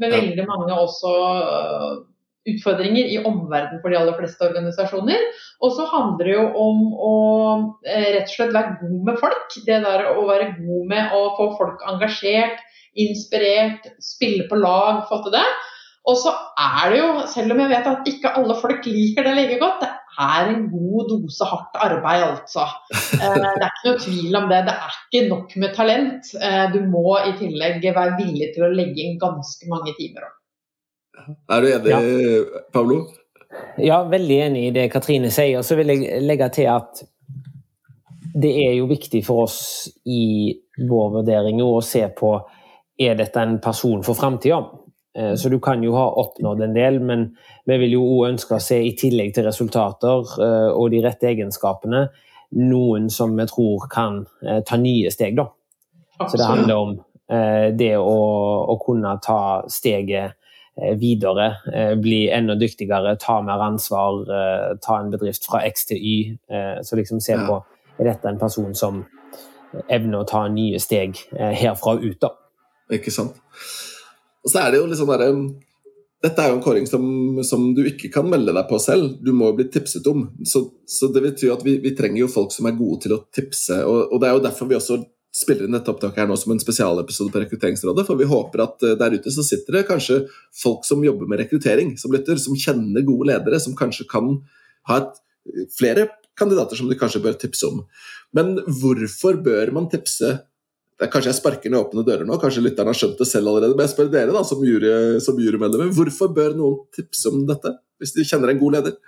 med 0.00 0.14
veldig 0.16 0.46
mange 0.48 0.78
også 0.80 1.12
utfordringer 2.48 3.10
i 3.12 3.20
omverdenen 3.22 3.80
for 3.82 3.92
de 3.92 3.98
aller 4.00 4.16
fleste 4.18 4.46
organisasjoner. 4.46 5.24
Og 5.62 5.74
så 5.76 5.86
handler 5.92 6.28
det 6.28 6.36
jo 6.36 6.46
om 6.64 6.84
å 6.92 7.14
eh, 7.86 8.08
rett 8.16 8.28
og 8.30 8.34
slett 8.34 8.54
være 8.56 8.78
god 8.82 9.00
med 9.08 9.20
folk. 9.22 9.58
Det 9.66 9.80
der 9.86 10.06
å 10.14 10.26
være 10.28 10.52
god 10.58 10.88
med 10.92 11.16
å 11.18 11.24
få 11.38 11.52
folk 11.60 11.84
engasjert, 11.92 12.62
inspirert, 12.98 13.86
spille 14.02 14.48
på 14.50 14.58
lag, 14.60 15.04
få 15.08 15.22
til 15.24 15.36
det. 15.38 15.46
Og 16.10 16.18
så 16.18 16.32
er 16.58 16.90
det 16.90 16.98
jo, 16.98 17.10
selv 17.30 17.54
om 17.54 17.60
jeg 17.62 17.70
vet 17.70 17.90
at 17.92 18.08
ikke 18.10 18.32
alle 18.38 18.56
folk 18.58 18.86
liker 18.90 19.26
det 19.28 19.36
like 19.38 19.58
godt, 19.62 19.84
det 19.84 19.92
er 20.20 20.50
en 20.50 20.64
god 20.72 21.08
dose 21.08 21.46
hardt 21.48 21.78
arbeid, 21.86 22.24
altså. 22.26 22.66
Eh, 22.92 23.38
det 23.38 23.64
er 23.64 23.70
ikke 23.70 23.86
noe 23.86 24.02
tvil 24.02 24.38
om 24.42 24.50
det. 24.50 24.60
Det 24.66 24.74
er 24.74 24.98
ikke 24.98 25.24
nok 25.30 25.56
med 25.62 25.74
talent. 25.78 26.34
Eh, 26.36 26.64
du 26.74 26.80
må 26.90 27.16
i 27.22 27.32
tillegg 27.38 27.86
være 27.86 28.18
villig 28.18 28.50
til 28.56 28.66
å 28.66 28.72
legge 28.74 29.06
inn 29.06 29.20
ganske 29.22 29.70
mange 29.70 29.94
timer. 29.96 30.26
Er 31.52 31.60
du 31.60 31.68
enig, 31.68 31.92
ja. 31.92 32.00
Pablo? 32.72 33.02
Ja, 33.76 34.02
veldig 34.08 34.38
enig 34.46 34.66
i 34.68 34.74
det 34.74 34.88
Katrine 34.92 35.30
sier. 35.32 35.62
Så 35.62 35.76
vil 35.78 35.92
jeg 35.92 36.22
legge 36.24 36.48
til 36.54 36.70
at 36.72 37.02
det 38.32 38.52
er 38.64 38.76
jo 38.78 38.88
viktig 38.88 39.20
for 39.26 39.44
oss 39.44 39.60
i 40.08 40.52
vår 40.88 41.10
vurdering 41.18 41.60
å 41.64 41.74
se 41.84 42.06
på 42.16 42.32
er 43.02 43.16
dette 43.18 43.40
en 43.40 43.58
person 43.60 44.02
for 44.04 44.16
framtida. 44.16 44.62
Eh, 45.18 45.34
så 45.34 45.48
du 45.52 45.58
kan 45.60 45.82
jo 45.84 45.94
ha 45.96 46.06
oppnådd 46.22 46.62
en 46.64 46.76
del, 46.76 47.00
men 47.00 47.30
vi 47.68 47.78
vil 47.84 47.96
jo 47.98 48.04
òg 48.16 48.32
ønske 48.32 48.56
å 48.56 48.62
se 48.62 48.80
i 48.84 48.94
tillegg 48.98 49.34
til 49.36 49.48
resultater 49.48 50.36
eh, 50.44 50.70
og 50.72 50.92
de 50.92 51.02
rette 51.04 51.28
egenskapene, 51.28 52.06
noen 52.62 53.08
som 53.12 53.34
vi 53.36 53.48
tror 53.48 53.88
kan 53.92 54.22
eh, 54.44 54.60
ta 54.64 54.78
nye 54.80 55.12
steg, 55.12 55.36
da. 55.40 55.48
Så 56.22 56.36
det 56.36 56.46
handler 56.46 56.76
om 56.76 57.00
det 57.32 57.94
å, 57.96 58.16
å 58.68 58.74
kunne 58.78 59.14
ta 59.24 59.64
steget 59.72 60.36
videre. 60.98 61.48
Eh, 61.74 61.94
bli 62.00 62.30
enda 62.32 62.56
dyktigere, 62.56 63.16
ta 63.20 63.40
mer 63.44 63.60
ansvar, 63.60 64.22
eh, 64.24 64.68
ta 64.82 65.00
en 65.00 65.10
bedrift 65.12 65.46
fra 65.46 65.62
X 65.68 65.84
til 65.90 65.98
Y. 65.98 66.38
Så 66.82 66.96
liksom 66.96 67.20
se 67.20 67.36
på 67.36 67.58
er 67.98 68.04
dette 68.04 68.28
en 68.28 68.38
person 68.38 68.74
som 68.74 69.04
evner 69.88 70.20
å 70.20 70.28
ta 70.28 70.46
nye 70.48 70.78
steg 70.80 71.16
herfra 71.32 71.96
og 71.96 72.04
ut. 72.04 72.20
da. 72.20 72.32
Ikke 72.92 73.12
sant. 73.12 73.36
Og 74.44 74.50
så 74.50 74.64
er 74.64 74.72
det 74.72 74.80
jo 74.80 74.88
sånn 74.96 75.12
derre 75.12 75.30
dette 76.22 76.38
er 76.38 76.52
jo 76.52 76.58
en 76.58 76.62
kåring 76.62 76.84
som, 76.86 77.04
som, 77.42 77.64
du 77.74 77.82
ikke 77.88 78.10
kan 78.14 78.28
melde 78.30 78.54
deg 78.54 78.68
på 78.70 78.78
selv, 78.82 79.16
du 79.26 79.32
må 79.34 79.50
jo 79.50 79.56
bli 79.58 79.66
tipset 79.74 80.06
om. 80.06 80.28
Så, 80.46 80.64
så 80.86 81.08
det 81.10 81.24
betyr 81.24 81.56
at 81.56 81.64
vi, 81.66 81.80
vi, 81.82 81.94
trenger 81.98 82.22
jo 82.22 82.30
folk 82.30 82.54
som 82.54 82.68
er 82.70 82.76
gode 82.78 83.00
til 83.04 83.16
å 83.16 83.24
tipse. 83.34 83.80
Og, 83.82 84.12
og 84.12 84.22
det 84.22 84.28
er 84.28 84.36
jo 84.36 84.44
derfor 84.44 84.70
vi 84.70 84.78
også 84.78 85.00
spiller 85.32 85.64
inn 85.64 85.72
dette 85.72 85.88
opptaket 85.88 86.22
her 86.22 86.28
nå 86.28 86.36
som 86.36 86.52
en 86.52 86.60
spesialepisode 86.60 87.32
på 87.32 87.40
Rekrutteringsrådet. 87.42 88.04
For 88.08 88.20
vi 88.20 88.28
håper 88.28 88.64
at 88.66 88.84
uh, 88.84 88.94
der 89.00 89.16
ute 89.16 89.32
så 89.32 89.44
sitter 89.46 89.78
det 89.78 89.86
kanskje 89.88 90.22
folk 90.62 90.84
som 90.88 91.04
jobber 91.04 91.30
med 91.30 91.40
rekruttering, 91.40 91.94
som 92.00 92.12
lytter, 92.12 92.40
som 92.40 92.58
kjenner 92.58 93.06
gode 93.06 93.30
ledere, 93.32 93.60
som 93.62 93.76
kanskje 93.78 94.06
kan 94.10 94.34
ha 94.90 94.98
et, 95.00 95.20
flere 95.74 96.10
kandidater 96.38 96.78
som 96.78 96.88
de 96.90 96.98
kanskje 97.00 97.22
bør 97.24 97.38
tipse 97.40 97.64
om. 97.68 97.80
Men 98.36 98.58
hvorfor 98.66 99.40
bør 99.44 99.72
man 99.74 99.88
tipse? 99.92 100.36
Kanskje 101.02 101.32
jeg 101.32 101.38
sparker 101.40 101.72
ned 101.72 101.80
åpne 101.80 102.04
dører 102.06 102.28
nå, 102.28 102.36
kanskje 102.38 102.62
lytterne 102.62 102.92
har 102.92 102.98
skjønt 102.98 103.16
det 103.18 103.26
selv 103.26 103.50
allerede. 103.50 103.74
Men 103.74 103.88
jeg 103.88 103.94
spør 103.94 104.12
dere 104.12 104.36
da, 104.36 104.44
som, 104.46 104.60
jury, 104.62 104.92
som 105.24 105.40
jurymedlemmer, 105.40 105.90
hvorfor 105.96 106.30
bør 106.36 106.54
noen 106.58 106.84
tipse 106.94 107.32
om 107.32 107.42
dette, 107.48 107.72
hvis 107.98 108.14
de 108.14 108.28
kjenner 108.28 108.52
en 108.52 108.60
god 108.60 108.76
leder? 108.76 109.00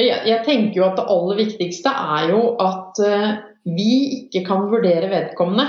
Jeg, 0.00 0.18
jeg 0.26 0.42
tenker 0.48 0.80
jo 0.80 0.88
at 0.88 0.98
det 0.98 1.06
aller 1.12 1.38
viktigste 1.44 1.92
er 1.92 2.32
jo 2.32 2.42
at 2.64 3.04
uh 3.04 3.30
vi 3.68 3.92
ikke 4.20 4.44
kan 4.46 4.68
vurdere 4.72 5.10
vedkommende 5.12 5.68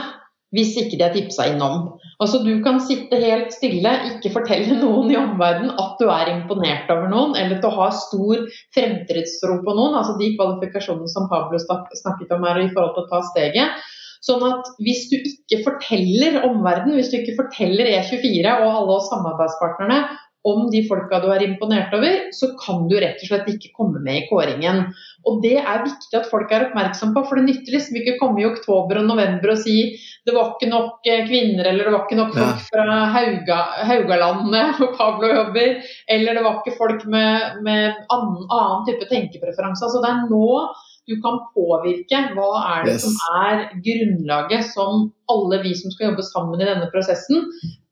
hvis 0.56 0.74
ikke 0.80 0.98
de 1.00 1.06
er 1.06 1.14
tipsa 1.16 1.46
innom. 1.48 1.94
Altså 2.22 2.42
Du 2.44 2.52
kan 2.64 2.80
sitte 2.84 3.18
helt 3.22 3.54
stille, 3.56 3.94
ikke 4.10 4.34
fortelle 4.34 4.76
noen 4.84 5.14
i 5.14 5.20
omverdenen 5.20 5.72
at 5.80 5.96
du 6.02 6.12
er 6.12 6.34
imponert 6.34 6.92
over 6.92 7.08
noen, 7.12 7.38
eller 7.40 7.58
at 7.58 7.64
du 7.64 7.72
har 7.72 7.96
stor 7.96 8.44
fremtidstro 8.76 9.62
på 9.64 9.78
noen. 9.78 9.96
Altså 9.96 10.18
de 10.20 10.34
kvalifikasjonene 10.36 11.12
som 11.12 11.30
Pablo 11.32 11.62
snakket 11.62 12.36
om 12.36 12.46
her 12.48 12.62
i 12.66 12.70
forhold 12.74 12.98
til 12.98 13.08
å 13.08 13.12
ta 13.14 13.24
steget. 13.32 13.88
Sånn 14.22 14.44
at 14.46 14.68
hvis 14.86 15.08
du 15.10 15.16
ikke 15.18 15.64
forteller 15.66 16.44
omverdenen, 16.46 17.00
hvis 17.00 17.10
du 17.10 17.18
ikke 17.18 17.40
forteller 17.40 17.88
E24 17.90 18.52
og 18.60 18.68
alle 18.68 18.98
oss 19.00 19.08
samarbeidspartnerne 19.10 20.04
om 20.48 20.70
de 20.74 20.82
folka 20.88 21.20
du 21.22 21.28
er 21.34 21.44
imponert 21.46 21.94
over, 21.94 22.28
så 22.34 22.52
kan 22.58 22.88
du 22.90 22.96
rett 23.02 23.22
og 23.22 23.30
slett 23.30 23.50
ikke 23.52 23.74
komme 23.78 24.02
med 24.02 24.24
i 24.24 24.28
kåringen. 24.30 24.88
Og 25.30 25.42
Det 25.44 25.58
er 25.60 25.84
viktig 25.86 26.18
at 26.18 26.30
folk 26.32 26.52
er 26.52 26.68
oppmerksom 26.70 27.14
på, 27.14 27.24
for 27.28 27.38
det 27.38 27.46
nytter 27.50 27.76
liksom 27.76 28.00
ikke 28.00 28.16
å 28.16 28.22
komme 28.24 28.42
i 28.42 28.48
oktober 28.50 29.02
og 29.02 29.10
november 29.10 29.54
og 29.54 29.62
si 29.62 29.78
det 30.26 30.34
var 30.36 30.54
ikke 30.54 30.70
nok 30.70 31.10
eh, 31.10 31.24
kvinner, 31.26 31.66
eller 31.66 31.88
det 31.88 31.94
var 31.94 32.06
ikke 32.06 32.20
nok 32.20 32.36
folk 32.36 32.64
fra 32.68 32.86
Hauga, 33.16 33.60
Haugalandet 33.90 34.74
hvor 34.80 34.96
Pablo 34.98 35.30
jobber, 35.30 35.76
eller 36.16 36.38
det 36.38 36.46
var 36.46 36.62
ikke 36.62 36.78
folk 36.78 37.06
med, 37.10 37.62
med 37.66 38.02
annen, 38.14 38.48
annen, 38.48 38.88
type 38.90 39.10
tenkepreferanse. 39.10 39.86
Altså 39.88 40.02
Det 40.02 40.12
er 40.12 40.26
nå 40.30 40.48
du 41.10 41.16
kan 41.24 41.40
påvirke 41.56 42.20
hva 42.36 42.50
er 42.76 42.84
det 42.86 42.94
yes. 42.94 43.06
som 43.08 43.16
er 43.42 43.64
grunnlaget 43.84 44.68
som 44.70 45.08
alle 45.34 45.58
vi 45.64 45.74
som 45.78 45.94
skal 45.94 46.12
jobbe 46.12 46.26
sammen 46.28 46.62
i 46.62 46.68
denne 46.70 46.90
prosessen, 46.94 47.50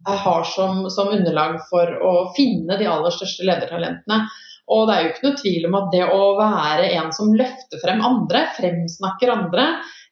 har 0.08 0.44
som, 0.44 0.90
som, 0.90 1.12
underlag 1.12 1.60
for 1.70 1.92
å 2.04 2.14
finne 2.36 2.78
de 2.80 2.88
aller 2.88 3.14
største 3.16 3.48
ledertalentene. 3.48 4.24
Og 4.70 4.86
det 4.86 4.96
er 4.96 5.04
jo 5.04 5.12
ikke 5.12 5.26
noe 5.26 5.40
tvil 5.42 5.70
om 5.70 5.78
at 5.80 5.88
det 5.94 6.04
å 6.14 6.26
være 6.38 6.92
en 7.00 7.14
som 7.16 7.32
løfter 7.36 7.82
frem 7.82 8.04
andre, 8.06 8.46
fremsnakker 8.58 9.32
andre, 9.34 9.66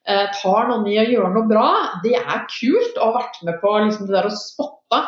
eh, 0.09 0.25
tar 0.39 0.71
noen 0.71 0.87
i 0.89 0.97
å 0.97 1.05
gjøre 1.05 1.33
noe 1.35 1.49
bra, 1.49 1.67
det 2.03 2.15
er 2.17 2.47
kult. 2.49 2.97
å 2.97 3.11
ha 3.11 3.19
vært 3.19 3.43
med 3.45 3.59
på 3.61 3.73
liksom, 3.85 4.09
det 4.09 4.17
der 4.17 4.29
å 4.31 4.33
spotte 4.33 5.03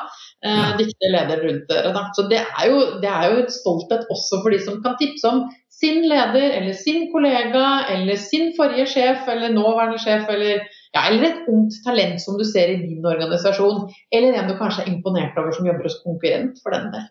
eh, 0.46 0.76
dyktige 0.78 1.14
ledere 1.16 1.48
rundt 1.48 1.72
dere. 1.72 2.06
Så 2.16 2.28
det 2.30 2.44
er, 2.44 2.68
jo, 2.70 2.84
det 3.02 3.10
er 3.10 3.34
jo 3.34 3.42
et 3.44 3.56
stolthet 3.56 4.06
også 4.14 4.44
for 4.44 4.54
de 4.54 4.62
som 4.62 4.84
kan 4.86 5.00
tipse 5.02 5.34
om 5.34 5.48
sin 5.80 6.04
leder 6.12 6.54
eller 6.60 6.76
sin 6.78 7.08
kollega 7.12 7.66
eller 7.90 8.20
sin 8.20 8.52
forrige 8.58 8.86
sjef 8.94 9.28
eller 9.32 9.54
nåværende 9.56 10.02
sjef 10.04 10.30
eller 10.30 10.66
ja, 10.96 11.05
eller 11.05 11.27
et 11.27 11.48
ungt 11.51 11.75
talent 11.86 12.22
som 12.22 12.38
du 12.39 12.46
ser 12.48 12.74
i 12.74 12.81
din 12.81 13.05
organisasjon, 13.05 13.88
eller 14.15 14.38
en 14.39 14.50
du 14.50 14.55
kanskje 14.58 14.86
er 14.86 14.93
imponert 14.93 15.38
over 15.38 15.53
som 15.55 15.67
jobber 15.69 15.86
hos 15.86 16.00
konkurrent, 16.03 16.58
for 16.63 16.74
den 16.74 16.89
del. 16.96 17.08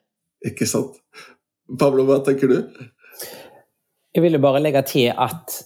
Ikke 0.50 0.66
sant. 0.70 0.98
Pablo, 1.78 2.06
hva 2.08 2.20
tenker 2.26 2.50
du? 2.50 2.58
Jeg 4.14 4.24
ville 4.24 4.40
bare 4.42 4.62
legge 4.64 4.82
til 4.88 5.12
at 5.12 5.60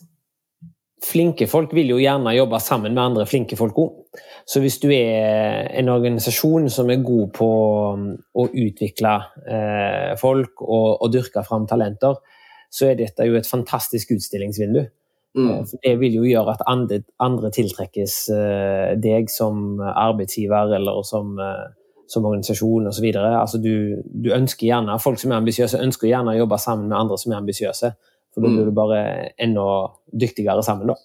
flinke 1.03 1.49
folk 1.51 1.73
vil 1.75 1.93
jo 1.93 2.01
gjerne 2.01 2.35
jobbe 2.37 2.61
sammen 2.63 2.95
med 2.95 3.03
andre 3.03 3.27
flinke 3.27 3.57
folk 3.59 3.79
òg. 3.81 4.21
Så 4.47 4.61
hvis 4.63 4.79
du 4.83 4.89
er 4.93 5.69
en 5.79 5.91
organisasjon 5.93 6.69
som 6.71 6.91
er 6.91 7.05
god 7.07 7.31
på 7.37 7.49
um, 7.95 8.09
å 8.35 8.47
utvikle 8.49 9.15
eh, 9.47 10.13
folk 10.21 10.63
og, 10.63 10.89
og, 10.99 11.09
dyrke 11.15 11.45
fram 11.47 11.67
talenter, 11.71 12.19
så 12.73 12.91
er 12.91 12.99
dette 12.99 13.27
jo 13.29 13.39
et 13.39 13.49
fantastisk 13.49 14.15
utstillingsvindu. 14.17 14.83
Mm. 15.35 15.51
Eh, 15.51 15.77
det 15.85 15.93
vil 16.01 16.19
jo 16.21 16.25
gjøre 16.29 16.57
at 16.57 16.65
andre, 16.69 17.01
andre 17.23 17.51
tiltrekkes 17.55 18.17
eh, 18.37 18.91
deg 19.01 19.31
som 19.33 19.81
arbeidsgiver 19.81 20.75
eller 20.77 21.03
som, 21.09 21.39
eh, 21.41 21.71
som 22.11 22.27
organisasjon 22.29 22.91
osv. 22.91 23.09
Altså 23.17 23.61
du, 23.63 24.03
du 24.05 24.33
ønsker 24.35 24.69
gjerne, 24.69 24.99
Folk 25.01 25.21
som 25.21 25.33
er 25.33 25.41
ambisiøse, 25.41 25.81
ønsker 25.81 26.11
gjerne 26.11 26.35
å 26.35 26.43
jobbe 26.43 26.61
sammen 26.61 26.91
med 26.91 26.99
andre 26.99 27.21
som 27.21 27.33
er 27.33 27.41
ambisiøse. 27.41 27.95
For 28.33 28.45
da 28.45 28.49
blir 28.49 28.65
mm. 28.65 28.69
du 28.69 28.77
bare 28.77 29.01
enda 29.41 29.65
dyktigere 30.13 30.65
sammen, 30.65 30.93
da. 30.93 30.97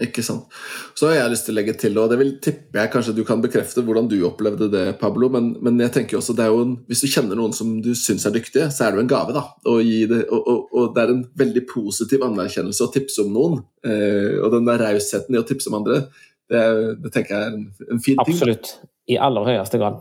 Ikke 0.00 0.22
sant. 0.24 0.48
Så 0.96 1.10
har 1.10 1.18
jeg 1.18 1.32
lyst 1.34 1.44
til 1.48 1.52
å 1.52 1.58
legge 1.58 1.74
til, 1.76 1.98
og 2.00 2.08
det 2.08 2.16
vil 2.20 2.32
tippe 2.40 2.80
jeg 2.80 2.92
kanskje 2.92 3.12
du 3.18 3.20
kan 3.28 3.42
bekrefte 3.44 3.84
hvordan 3.84 4.08
du 4.08 4.16
opplevde 4.24 4.70
det, 4.72 4.84
Pablo, 5.00 5.28
men, 5.32 5.50
men 5.60 5.76
jeg 5.84 5.92
tenker 5.96 6.16
også 6.16 6.34
det 6.38 6.46
er 6.46 6.54
jo 6.54 6.62
en, 6.64 6.74
hvis 6.88 7.04
du 7.04 7.10
kjenner 7.12 7.36
noen 7.36 7.52
som 7.56 7.74
du 7.84 7.90
syns 7.98 8.24
er 8.28 8.34
dyktige, 8.34 8.70
så 8.72 8.86
er 8.86 8.94
det 8.94 9.00
jo 9.00 9.04
en 9.04 9.12
gave, 9.12 9.36
da. 9.36 9.44
Det, 9.60 10.22
og, 10.32 10.40
og, 10.40 10.62
og, 10.72 10.86
det 10.96 11.04
er 11.04 11.14
en 11.14 11.22
veldig 11.42 11.64
positiv 11.68 12.24
anerkjennelse 12.24 12.86
å 12.86 12.92
tipse 12.94 13.24
om 13.26 13.34
noen. 13.36 13.58
Eh, 13.84 14.38
og 14.40 14.54
den 14.56 14.68
der 14.68 14.80
rausheten 14.86 15.36
i 15.36 15.40
å 15.42 15.46
tipse 15.46 15.68
om 15.68 15.80
andre, 15.82 16.02
det, 16.50 16.62
det, 17.04 17.12
tenker 17.12 17.36
jeg 17.36 17.50
er 17.50 17.58
en, 17.58 17.66
en 17.90 18.00
fin 18.02 18.16
ting. 18.16 18.24
Absolutt. 18.24 18.72
I 19.10 19.20
aller 19.20 19.52
høyeste 19.52 19.80
grad. 19.82 20.00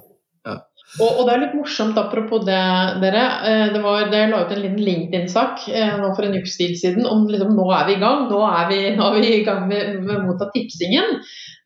Og, 0.97 1.09
og, 1.09 1.19
det 1.27 1.33
er 1.35 1.41
litt 1.43 1.57
morsomt, 1.57 1.97
apropos 2.01 2.41
det, 2.47 2.57
dere. 3.03 3.25
Eh, 3.45 3.65
det 3.75 3.81
var, 3.83 4.07
det 4.09 4.23
la 4.31 4.41
ut 4.41 4.53
en 4.55 4.63
liten 4.63 4.81
LinkedIn-sak 4.81 5.67
eh, 5.69 5.91
nå 6.01 6.09
for 6.17 6.25
en 6.25 6.39
ukes 6.39 6.57
tid 6.57 6.73
siden 6.81 7.05
om 7.05 7.27
liksom, 7.29 7.53
nå 7.57 7.67
er 7.77 7.85
vi 7.85 7.97
i 7.99 8.01
gang. 8.01 8.25
Nå 8.31 8.41
er 8.47 8.65
vi, 8.71 8.79
nå 8.97 9.11
er 9.11 9.19
vi 9.19 9.35
i 9.35 9.45
gang 9.45 9.67
med, 9.69 9.99
med 10.01 10.15
å 10.17 10.25
motta 10.25 10.49
tipsingen. 10.55 11.19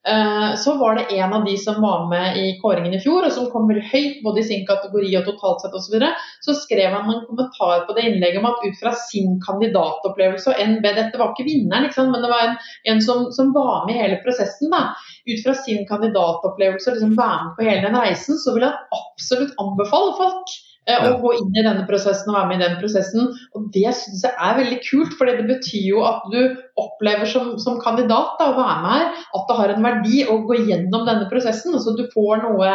Eh, 0.08 0.56
så 0.56 0.74
var 0.78 0.96
det 0.96 1.16
en 1.16 1.34
av 1.34 1.46
de 1.46 1.58
som 1.58 1.82
var 1.82 2.10
med 2.10 2.38
i 2.38 2.60
kåringen 2.60 2.94
i 2.94 3.00
fjor, 3.00 3.24
og 3.24 3.32
som 3.32 3.48
kommer 3.54 3.80
høyt 3.92 4.20
både 4.24 4.42
i 4.42 4.48
sin 4.50 4.66
kategori 4.68 5.14
og 5.20 5.30
totalt 5.30 5.64
sett 5.64 5.78
osv. 5.78 5.86
Så, 5.86 5.94
videre, 5.94 6.10
så 6.44 6.56
skrev 6.58 6.92
han 6.92 7.08
en 7.14 7.24
kommentar 7.30 7.86
på 7.88 7.96
det 7.96 8.04
innlegget 8.10 8.42
om 8.42 8.50
at 8.52 8.66
ut 8.66 8.82
fra 8.82 8.92
sin 9.06 9.38
kandidatopplevelse 9.46 10.52
og 10.52 10.60
NB 10.74 10.90
Dette 10.90 11.22
var 11.22 11.32
ikke 11.32 11.48
vinneren, 11.48 11.88
liksom, 11.88 12.12
men 12.12 12.26
det 12.26 12.34
var 12.34 12.50
en, 12.50 12.60
en 12.92 13.02
som, 13.06 13.30
som, 13.36 13.54
var 13.56 13.88
med 13.88 13.96
i 13.96 14.02
hele 14.02 14.20
prosessen. 14.26 14.74
da, 14.74 14.92
Ut 15.30 15.46
fra 15.46 15.56
sin 15.56 15.88
kandidatopplevelse 15.88 16.92
og 16.92 17.00
liksom 17.00 17.16
være 17.16 17.48
med 17.48 17.56
på 17.56 17.70
hele 17.70 17.88
den 17.88 18.00
reisen, 18.04 18.40
så 18.44 18.58
vil 18.58 18.68
han 18.68 19.00
absolutt 19.00 19.56
anbefale 19.62 20.18
folk 20.20 20.58
Eh, 20.84 21.04
å 21.08 21.20
gå 21.22 21.32
inn 21.38 21.54
i 21.56 21.64
denne 21.64 21.86
prosessen 21.88 22.32
og 22.32 22.36
være 22.36 22.50
med 22.50 22.60
i 22.60 22.64
den 22.66 22.80
prosessen. 22.82 23.30
Og 23.56 23.70
Det 23.76 23.86
syns 23.96 24.26
jeg 24.26 24.36
er 24.36 24.58
veldig 24.60 24.80
kult, 24.84 25.14
for 25.20 25.30
det 25.30 25.46
betyr 25.48 25.86
jo 25.88 26.04
at 26.08 26.26
du 26.34 26.40
opplever 26.82 27.30
som, 27.30 27.54
som 27.64 27.80
kandidat 27.84 28.36
da, 28.40 28.50
å 28.52 28.58
være 28.58 28.80
med 28.84 28.98
her, 28.98 29.22
at 29.40 29.46
det 29.48 29.60
har 29.62 29.74
en 29.74 29.88
verdi 29.88 30.26
å 30.28 30.42
gå 30.50 30.60
gjennom 30.66 31.08
denne 31.08 31.30
prosessen. 31.32 31.78
Så 31.80 31.96
du 31.96 32.04
får 32.12 32.44
noe, 32.44 32.74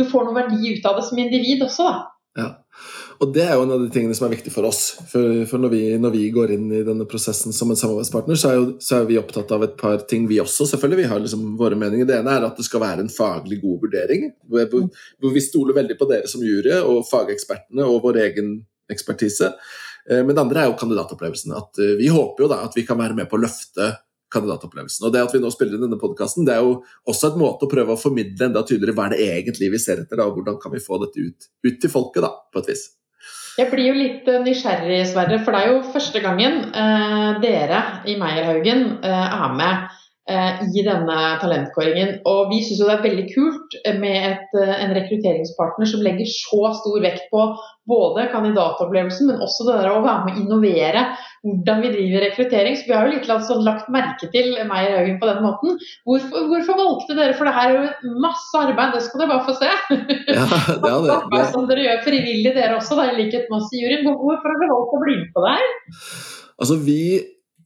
du 0.00 0.06
får 0.08 0.28
noe 0.28 0.38
verdi 0.40 0.78
ut 0.78 0.88
av 0.88 1.00
det 1.00 1.04
som 1.10 1.20
individ 1.20 1.66
også. 1.68 1.90
da. 1.90 2.06
Ja. 2.38 2.48
Og 3.18 3.32
det 3.34 3.42
er 3.42 3.56
jo 3.56 3.64
en 3.64 3.72
av 3.74 3.80
de 3.82 3.88
tingene 3.90 4.14
som 4.14 4.28
er 4.28 4.36
viktig 4.36 4.52
for 4.54 4.68
oss. 4.68 4.82
For, 5.10 5.40
for 5.50 5.58
når, 5.58 5.72
vi, 5.72 5.80
når, 5.98 6.12
vi, 6.14 6.28
går 6.34 6.52
inn 6.54 6.68
i 6.70 6.84
denne 6.86 7.06
prosessen 7.10 7.54
som 7.54 7.72
en 7.72 7.78
samarbeidspartner, 7.78 8.38
så 8.38 8.50
er, 8.52 8.58
jo, 8.60 8.68
så 8.84 9.00
er 9.00 9.08
vi 9.08 9.18
opptatt 9.18 9.50
av 9.56 9.64
et 9.66 9.74
par 9.80 10.04
ting, 10.10 10.28
vi 10.30 10.38
også. 10.42 10.68
selvfølgelig. 10.70 11.00
Vi 11.02 11.08
har 11.10 11.24
liksom 11.24 11.44
våre 11.58 11.78
meninger. 11.80 12.06
Det 12.06 12.20
ene 12.20 12.36
er 12.36 12.46
at 12.46 12.60
det 12.60 12.66
skal 12.68 12.84
være 12.84 13.02
en 13.02 13.10
faglig 13.10 13.58
god 13.64 13.82
vurdering. 13.88 14.28
Hvor, 14.46 15.32
vi 15.34 15.42
stoler 15.42 15.80
veldig 15.80 15.98
på 15.98 16.10
dere 16.10 16.30
som 16.30 16.44
jury 16.46 16.76
og 16.78 17.02
fagekspertene 17.10 17.86
og 17.90 18.04
vår 18.06 18.20
egen 18.28 18.54
ekspertise. 18.92 19.50
Eh, 20.08 20.22
men 20.22 20.34
det 20.34 20.44
andre 20.44 20.62
er 20.62 20.70
jo 20.70 20.78
kandidatopplevelsen. 20.78 21.56
At 21.58 21.82
eh, 21.82 21.96
vi 21.98 22.12
håper 22.14 22.46
jo 22.46 22.52
da 22.54 22.62
at 22.68 22.78
vi 22.78 22.86
kan 22.86 23.00
være 23.00 23.18
med 23.18 23.26
på 23.30 23.40
å 23.40 23.42
løfte 23.42 23.96
kandidatopplevelsen. 24.30 25.08
Og 25.08 25.14
det 25.14 25.24
at 25.24 25.34
vi 25.34 25.40
nå 25.42 25.50
spiller 25.52 25.74
inn 25.74 25.88
denne 25.88 25.98
podkasten, 26.00 26.46
det 26.46 26.54
er 26.54 26.62
jo 26.62 26.78
også 27.08 27.32
et 27.32 27.40
måte 27.40 27.66
å 27.66 27.72
prøve 27.72 27.96
å 27.96 28.00
formidle 28.00 28.50
enda 28.50 28.62
tydeligere 28.62 28.94
hva 28.94 29.08
er 29.08 29.16
det 29.16 29.26
egentlig 29.26 29.72
vi 29.74 29.82
ser 29.82 30.04
etter, 30.04 30.20
da, 30.20 30.28
og 30.28 30.38
hvordan 30.38 30.60
kan 30.62 30.74
vi 30.74 30.84
få 30.84 31.00
dette 31.02 31.24
ut, 31.24 31.50
ut 31.66 31.80
til 31.80 31.92
folket, 31.92 32.22
da, 32.26 32.34
på 32.52 32.62
et 32.62 32.72
vis. 32.74 32.84
Jeg 33.58 33.72
blir 33.72 33.88
jo 33.90 33.94
litt 33.96 34.28
eh, 34.30 34.38
nysgjerrig, 34.44 35.00
Sverre, 35.10 35.40
for 35.42 35.54
det 35.54 35.62
er 35.64 35.72
jo 35.72 35.78
første 35.94 36.22
gangen 36.22 36.60
eh, 36.70 37.30
dere 37.42 37.80
i 38.06 38.14
Meierhaugen 38.20 38.84
eh, 39.02 39.24
er 39.26 39.56
med 39.58 39.97
i 40.28 40.82
denne 40.84 41.16
talentkåringen. 41.40 42.18
Og 42.28 42.50
vi 42.52 42.60
syns 42.64 42.82
det 42.82 42.92
er 42.92 43.04
veldig 43.04 43.26
kult 43.32 43.76
med 44.02 44.16
et, 44.30 44.58
eh, 44.60 44.74
en 44.84 44.92
rekrutteringspartner 44.96 45.88
som 45.88 46.04
legger 46.04 46.28
så 46.28 46.74
stor 46.76 47.00
vekt 47.00 47.30
på 47.32 47.46
både 47.88 48.26
kandidatopplevelsen, 48.34 49.30
men 49.30 49.40
også 49.40 49.64
det 49.64 49.78
der 49.78 49.88
å 49.94 50.02
være 50.04 50.26
med 50.26 50.36
å 50.36 50.42
innovere 50.42 51.04
hvordan 51.46 51.80
vi 51.80 51.92
driver 51.94 52.24
rekruttering. 52.26 52.76
Så 52.76 52.90
vi 52.90 52.96
har 52.96 53.08
jo 53.08 53.14
litt 53.14 53.46
sånn 53.48 53.64
lagt 53.64 53.88
merke 53.94 54.28
til 54.34 54.52
Meyer 54.68 54.98
Haugen 54.98 55.16
på 55.22 55.30
den 55.30 55.40
måten. 55.46 55.78
Hvorfor, 56.08 56.50
hvorfor, 56.50 56.76
valgte 56.82 57.16
dere, 57.16 57.36
for 57.38 57.48
det 57.48 57.56
her 57.56 57.72
er 57.72 57.78
jo 57.78 58.12
masse 58.20 58.60
arbeid, 58.60 58.92
det 58.92 59.02
skal 59.06 59.24
dere 59.24 59.32
bare 59.32 59.46
få 59.48 59.56
se. 59.56 59.72
Ja, 60.38 60.44
det 60.44 60.92
er 60.92 61.08
det. 61.08 61.18
det. 61.32 61.42
Som 61.54 61.66
dere 61.70 61.86
gjør 61.86 62.04
frivillig 62.04 62.52
dere 62.58 62.76
også, 62.76 62.98
da, 63.00 63.08
i 63.08 63.18
likhet 63.22 63.48
med 63.48 63.62
oss 63.62 63.72
i 63.72 63.80
juryen. 63.80 64.04
Hvorfor 64.04 64.52
har 64.52 64.60
dere 64.60 64.74
valgt 64.74 64.96
å 64.98 65.02
bli 65.06 65.18
med 65.22 65.32
på 65.32 65.46
det 65.46 65.56
her? 65.56 65.74
Altså, 66.58 66.78
vi 66.84 67.00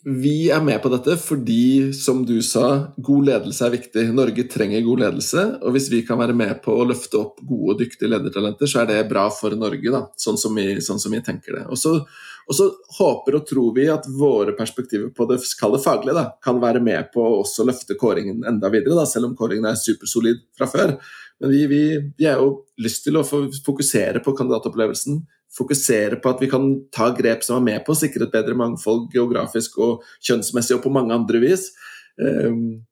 vi 0.05 0.51
er 0.51 0.63
med 0.65 0.81
på 0.83 0.91
dette 0.91 1.15
fordi, 1.21 1.93
som 1.95 2.25
du 2.27 2.35
sa, 2.43 2.93
god 2.99 3.29
ledelse 3.29 3.63
er 3.67 3.75
viktig. 3.77 4.03
Norge 4.17 4.45
trenger 4.51 4.83
god 4.83 5.03
ledelse, 5.05 5.45
og 5.63 5.77
hvis 5.77 5.87
vi 5.93 6.01
kan 6.07 6.19
være 6.19 6.35
med 6.35 6.57
på 6.65 6.75
å 6.75 6.87
løfte 6.89 7.21
opp 7.21 7.39
gode 7.47 7.77
og 7.77 7.83
dyktige 7.85 8.11
ledertalenter, 8.11 8.67
så 8.67 8.83
er 8.83 8.91
det 8.91 9.05
bra 9.11 9.29
for 9.31 9.55
Norge, 9.55 9.93
da, 9.95 10.03
sånn 10.19 10.41
som 10.41 10.59
vi, 10.59 10.75
sånn 10.83 10.99
som 11.03 11.15
vi 11.15 11.23
tenker 11.23 11.55
det. 11.55 11.63
Og 11.71 11.79
så, 11.79 11.95
og 12.03 12.59
så, 12.59 12.67
håper 12.99 13.39
og 13.39 13.47
tror 13.47 13.77
vi 13.77 13.87
at 13.95 14.09
våre 14.11 14.57
perspektiver 14.59 15.13
på 15.15 15.29
det 15.31 15.39
faglige 15.85 16.17
da, 16.19 16.25
kan 16.43 16.59
være 16.63 16.83
med 16.83 17.13
på 17.15 17.23
å 17.23 17.39
også 17.45 17.69
løfte 17.69 17.95
kåringen 18.01 18.43
enda 18.49 18.73
videre, 18.75 18.99
da, 18.99 19.07
selv 19.07 19.31
om 19.31 19.37
kåringen 19.39 19.71
er 19.71 19.79
supersolid 19.79 20.43
fra 20.59 20.67
før. 20.73 20.97
Men 21.39 21.55
vi, 21.55 21.63
vi, 21.71 21.85
vi 22.19 22.27
er 22.27 22.43
jo 22.43 22.65
lyst 22.83 23.07
til 23.07 23.21
å 23.21 23.27
fokusere 23.27 24.19
på 24.25 24.35
kandidatopplevelsen, 24.35 25.23
fokusere 25.57 26.19
på 26.23 26.33
at 26.33 26.41
vi 26.43 26.49
kan 26.51 26.71
ta 26.95 27.11
grep 27.17 27.45
som 27.45 27.59
er 27.61 27.67
med 27.67 27.85
på 27.87 27.95
å 27.95 27.99
sikre 27.99 28.27
et 28.27 28.35
bedre 28.35 28.57
mangfold 28.59 29.11
geografisk 29.13 29.79
og 29.85 30.07
kjønnsmessig 30.25 30.79
og 30.79 30.85
på 30.87 30.93
mange 30.95 31.15
andre 31.17 31.43
vis. 31.43 31.69
Um, 32.17 32.83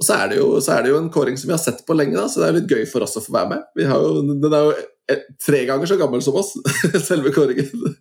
og 0.00 0.06
så 0.06 0.16
er, 0.18 0.36
jo, 0.40 0.48
så 0.64 0.76
er, 0.76 0.84
det 0.84 0.92
jo, 0.92 0.98
en 0.98 1.12
kåring 1.12 1.36
som 1.38 1.50
vi 1.50 1.54
har 1.54 1.62
sett 1.62 1.84
på 1.86 1.94
lenge, 1.94 2.16
da, 2.16 2.24
så 2.28 2.42
det 2.42 2.48
er 2.48 2.56
litt 2.56 2.72
gøy 2.72 2.86
for 2.90 3.04
oss 3.04 3.18
å 3.20 3.22
få 3.22 3.34
være 3.36 3.52
med. 3.52 3.66
Jo, 3.84 4.22
den 4.42 4.56
er 4.56 4.64
jo 4.64 5.18
tre 5.44 5.60
ganger 5.68 5.90
så 5.90 5.98
gammel 6.00 6.24
som 6.24 6.38
oss, 6.40 6.54
selve 7.10 7.32
kåringen. 7.34 7.92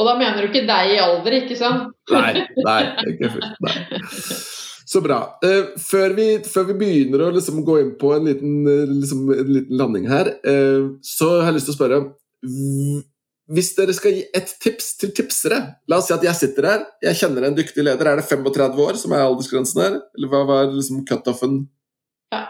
Og 0.00 0.08
da 0.08 0.16
mener 0.18 0.40
du 0.40 0.48
ikke 0.48 0.64
deg 0.66 0.94
i 0.96 1.00
alder, 1.04 1.38
ikke 1.42 1.58
sant? 1.60 1.92
nei, 2.10 2.44
nei, 2.64 2.80
ikke 3.12 3.30
fullt. 3.36 3.62
Nei. 3.68 3.76
Så 4.84 5.00
bra. 5.04 5.20
Uh, 5.44 5.72
før, 5.80 6.12
vi, 6.16 6.26
før, 6.48 6.68
vi, 6.72 6.78
begynner 6.82 7.26
å 7.26 7.32
liksom 7.36 7.62
gå 7.64 7.78
inn 7.80 7.94
på 8.00 8.10
en 8.16 8.28
liten, 8.28 8.58
liksom, 8.98 9.24
en 9.32 9.52
liten 9.54 9.80
landing 9.80 10.10
her, 10.10 10.34
uh, 10.44 10.94
så 11.04 11.30
har 11.38 11.52
jeg 11.52 11.60
lyst 11.60 11.70
til 11.70 11.76
å 11.76 11.78
spørre 11.78 12.02
hvis 13.52 13.74
dere 13.76 13.92
skal 13.92 14.14
gi 14.16 14.24
et 14.36 14.52
tips 14.62 14.94
til 15.00 15.10
tipsere 15.12 15.58
La 15.90 15.98
oss 16.00 16.08
si 16.08 16.14
at 16.16 16.22
jeg 16.24 16.38
sitter 16.38 16.68
her, 16.68 16.84
jeg 17.04 17.18
kjenner 17.18 17.44
en 17.44 17.56
dyktig 17.56 17.84
leder. 17.84 18.08
Er 18.08 18.20
det 18.20 18.28
35 18.30 18.80
år 18.80 18.96
som 19.00 19.12
er 19.12 19.24
aldersgrensen 19.26 19.82
her? 19.84 19.98
Eller 20.16 20.30
hva 20.32 20.44
var 20.48 20.70
liksom 20.72 21.02
cutoffen? 21.08 21.58
Ja. 22.32 22.46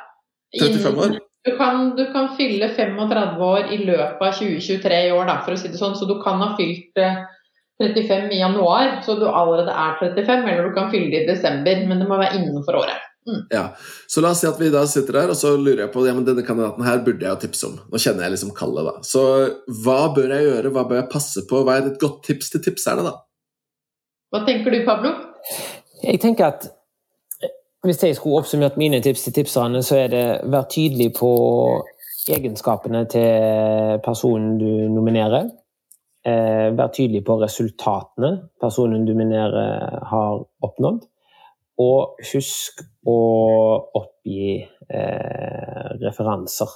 35 0.61 1.01
år? 1.03 1.17
Du 1.45 1.51
kan, 1.59 1.91
du 1.99 2.05
kan, 2.13 2.31
fylle 2.39 2.71
35 2.73 3.43
år 3.45 3.73
i 3.75 3.81
løpet 3.83 4.23
av 4.23 4.39
2023 4.39 5.01
i 5.09 5.11
år, 5.13 5.27
da, 5.29 5.41
for 5.45 5.57
å 5.57 5.59
si 5.61 5.69
det 5.69 5.81
sånn. 5.81 5.97
Så 5.99 6.07
du 6.09 6.15
kan 6.23 6.39
ha 6.41 6.55
fylt 6.57 6.95
35 6.95 8.15
eh, 8.15 8.31
i 8.37 8.39
januar, 8.41 9.01
så 9.05 9.19
du 9.19 9.27
allerede 9.29 9.75
er 9.75 9.99
35. 10.01 10.47
Eller 10.47 10.71
du 10.71 10.79
kan 10.79 10.89
fylle 10.95 11.11
det 11.13 11.25
i 11.25 11.33
desember, 11.35 11.83
men 11.91 12.01
det 12.01 12.09
må 12.09 12.21
være 12.23 12.39
innenfor 12.39 12.79
året. 12.85 13.11
Mm. 13.25 13.47
Ja, 13.51 13.69
Så 14.07 14.21
la 14.21 14.35
oss 14.35 14.43
si 14.45 14.47
at 14.47 14.59
vi 14.61 14.69
da 14.73 14.83
sitter 14.89 15.17
der, 15.17 15.31
og 15.33 15.39
så 15.41 15.55
lurer 15.57 15.87
jeg 15.87 15.93
på 15.95 16.05
ja, 16.05 16.13
men 16.17 16.27
denne 16.27 16.45
kandidaten 16.45 16.85
her 16.85 17.01
burde 17.07 17.25
jeg 17.25 17.33
jo 17.33 17.41
tipse 17.47 17.69
om. 17.71 17.79
Nå 17.89 18.01
kjenner 18.01 18.27
jeg 18.27 18.35
liksom 18.37 18.53
kallet, 18.57 18.85
da. 18.85 18.95
Så 19.07 19.23
hva 19.85 20.01
bør 20.17 20.35
jeg 20.37 20.49
gjøre, 20.51 20.73
hva 20.75 20.85
bør 20.91 21.01
jeg 21.01 21.11
passe 21.13 21.45
på? 21.49 21.63
Hva 21.65 21.79
er 21.79 21.89
et 21.89 22.01
godt 22.03 22.21
tips 22.29 22.53
til 22.53 22.65
tipserne, 22.67 23.07
da? 23.07 23.15
Hva 24.35 24.45
tenker 24.45 24.75
du, 24.75 24.81
Pablo? 24.85 25.15
Jeg 26.03 26.21
tenker 26.21 26.53
at 26.53 26.69
hvis 27.85 28.01
jeg 28.03 28.17
skulle 28.17 28.41
oppsummert 28.41 28.79
mine 28.81 29.01
tips 29.05 29.27
til 29.27 29.37
tipserne, 29.37 29.83
så 29.85 30.05
er 30.05 30.13
det 30.13 30.25
vær 30.53 30.69
tydelig 30.73 31.11
på 31.19 31.31
egenskapene 32.33 33.05
til 33.13 34.01
personen 34.05 34.57
du 34.61 34.89
nominerer. 34.93 35.51
Eh, 36.25 36.71
vær 36.77 36.93
tydelig 36.97 37.21
på 37.25 37.37
resultatene 37.43 38.31
personen 38.61 39.05
du 39.05 39.13
nominerer 39.13 40.01
har 40.09 40.45
oppnådd. 40.65 41.05
Og 41.83 42.21
husk 42.31 42.85
å 43.11 43.19
oppgi 43.99 44.61
eh, 44.63 45.89
referanser. 46.03 46.71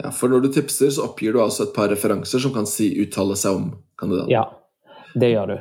Ja, 0.00 0.12
For 0.12 0.32
når 0.32 0.46
du 0.46 0.52
tipser, 0.54 0.90
så 0.92 1.08
oppgir 1.08 1.34
du 1.34 1.42
altså 1.42 1.66
et 1.66 1.74
par 1.76 1.90
referanser 1.92 2.42
som 2.42 2.54
kan 2.54 2.68
si, 2.68 2.92
uttale 3.02 3.36
seg 3.40 3.56
om 3.56 3.66
kandidaten? 4.00 4.32
Ja, 4.32 4.46
det 5.14 5.32
gjør 5.32 5.52
du. 5.52 5.58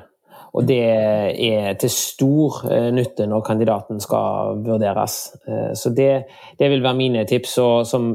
Og 0.57 0.65
det 0.65 0.81
er 0.81 1.75
til 1.79 1.91
stor 1.93 2.63
eh, 2.71 2.89
nytte 2.95 3.27
når 3.29 3.45
kandidaten 3.45 4.01
skal 4.01 4.63
vurderes. 4.65 5.19
Eh, 5.45 5.71
så 5.77 5.91
det, 5.93 6.11
det, 6.59 6.69
vil 6.71 6.83
være 6.83 6.97
mine 6.97 7.25
tips. 7.29 7.57
Og 7.63 7.87
som 7.87 8.11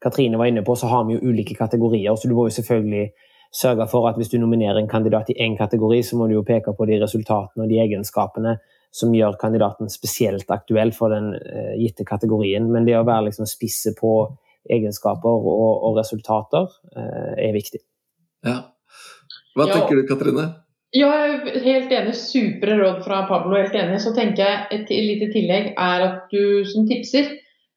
Katrine 0.00 0.38
var 0.40 0.50
inne 0.50 0.64
på, 0.64 0.76
så 0.76 0.88
har 0.88 1.06
vi 1.08 1.16
jo 1.16 1.30
ulike 1.32 1.56
kategorier, 1.56 2.14
så 2.16 2.28
du 2.28 2.34
må 2.36 2.46
jo 2.48 2.56
selvfølgelig 2.56 3.10
sørge 3.52 3.86
for 3.90 4.06
at 4.08 4.16
hvis 4.16 4.30
du 4.32 4.38
nominerer 4.38 4.78
en 4.78 4.88
kandidat 4.88 5.32
i 5.32 5.36
én 5.42 5.56
kategori, 5.58 6.02
så 6.06 6.16
må 6.16 6.28
du 6.28 6.36
jo 6.38 6.46
peke 6.46 6.72
på 6.76 6.86
de 6.88 7.00
resultatene 7.02 7.64
og 7.64 7.72
de 7.72 7.80
egenskapene 7.82 8.54
som 8.90 9.12
gjør 9.14 9.38
kandidaten 9.40 9.90
spesielt 9.90 10.50
aktuell 10.50 10.92
for 10.94 11.14
den 11.14 11.32
eh, 11.38 11.74
gitte 11.80 12.06
kategorien. 12.06 12.66
Men 12.72 12.88
det 12.88 12.96
å 12.98 13.06
være 13.06 13.28
liksom 13.28 13.48
spisse 13.48 13.94
på 13.98 14.14
egenskaper 14.70 15.46
og, 15.52 15.84
og 15.88 16.00
resultater 16.00 16.66
eh, 16.96 17.46
er 17.48 17.54
viktig. 17.56 17.80
Ja. 18.46 18.58
Hva 19.56 19.68
ja. 19.68 19.76
tenker 19.76 20.00
du, 20.00 20.04
Katrine? 20.08 20.48
Ja, 20.96 21.10
jeg 21.22 21.34
er 21.54 21.64
helt 21.64 21.92
enig. 21.94 22.16
Supre 22.18 22.74
råd 22.80 23.04
fra 23.04 23.22
Pablo. 23.28 23.54
helt 23.54 23.76
enig. 23.78 24.00
Så 24.02 24.14
tenker 24.16 24.42
jeg 24.42 24.80
Et 24.80 24.90
lite 24.90 25.30
tillegg 25.34 25.72
er 25.76 26.06
at 26.08 26.32
du 26.32 26.66
som 26.66 26.88
tipser 26.88 27.28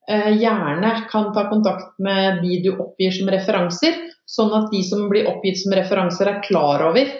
eh, 0.10 0.32
gjerne 0.42 0.96
kan 1.12 1.30
ta 1.36 1.46
kontakt 1.52 1.94
med 2.02 2.42
de 2.42 2.62
du 2.66 2.72
oppgir 2.74 3.14
som 3.14 3.30
referanser, 3.30 4.00
sånn 4.26 4.54
at 4.58 4.72
de 4.74 4.82
som 4.88 5.06
blir 5.12 5.30
oppgitt 5.30 5.62
som 5.62 5.76
referanser 5.78 6.32
er 6.32 6.42
klar 6.46 6.82
over 6.90 7.12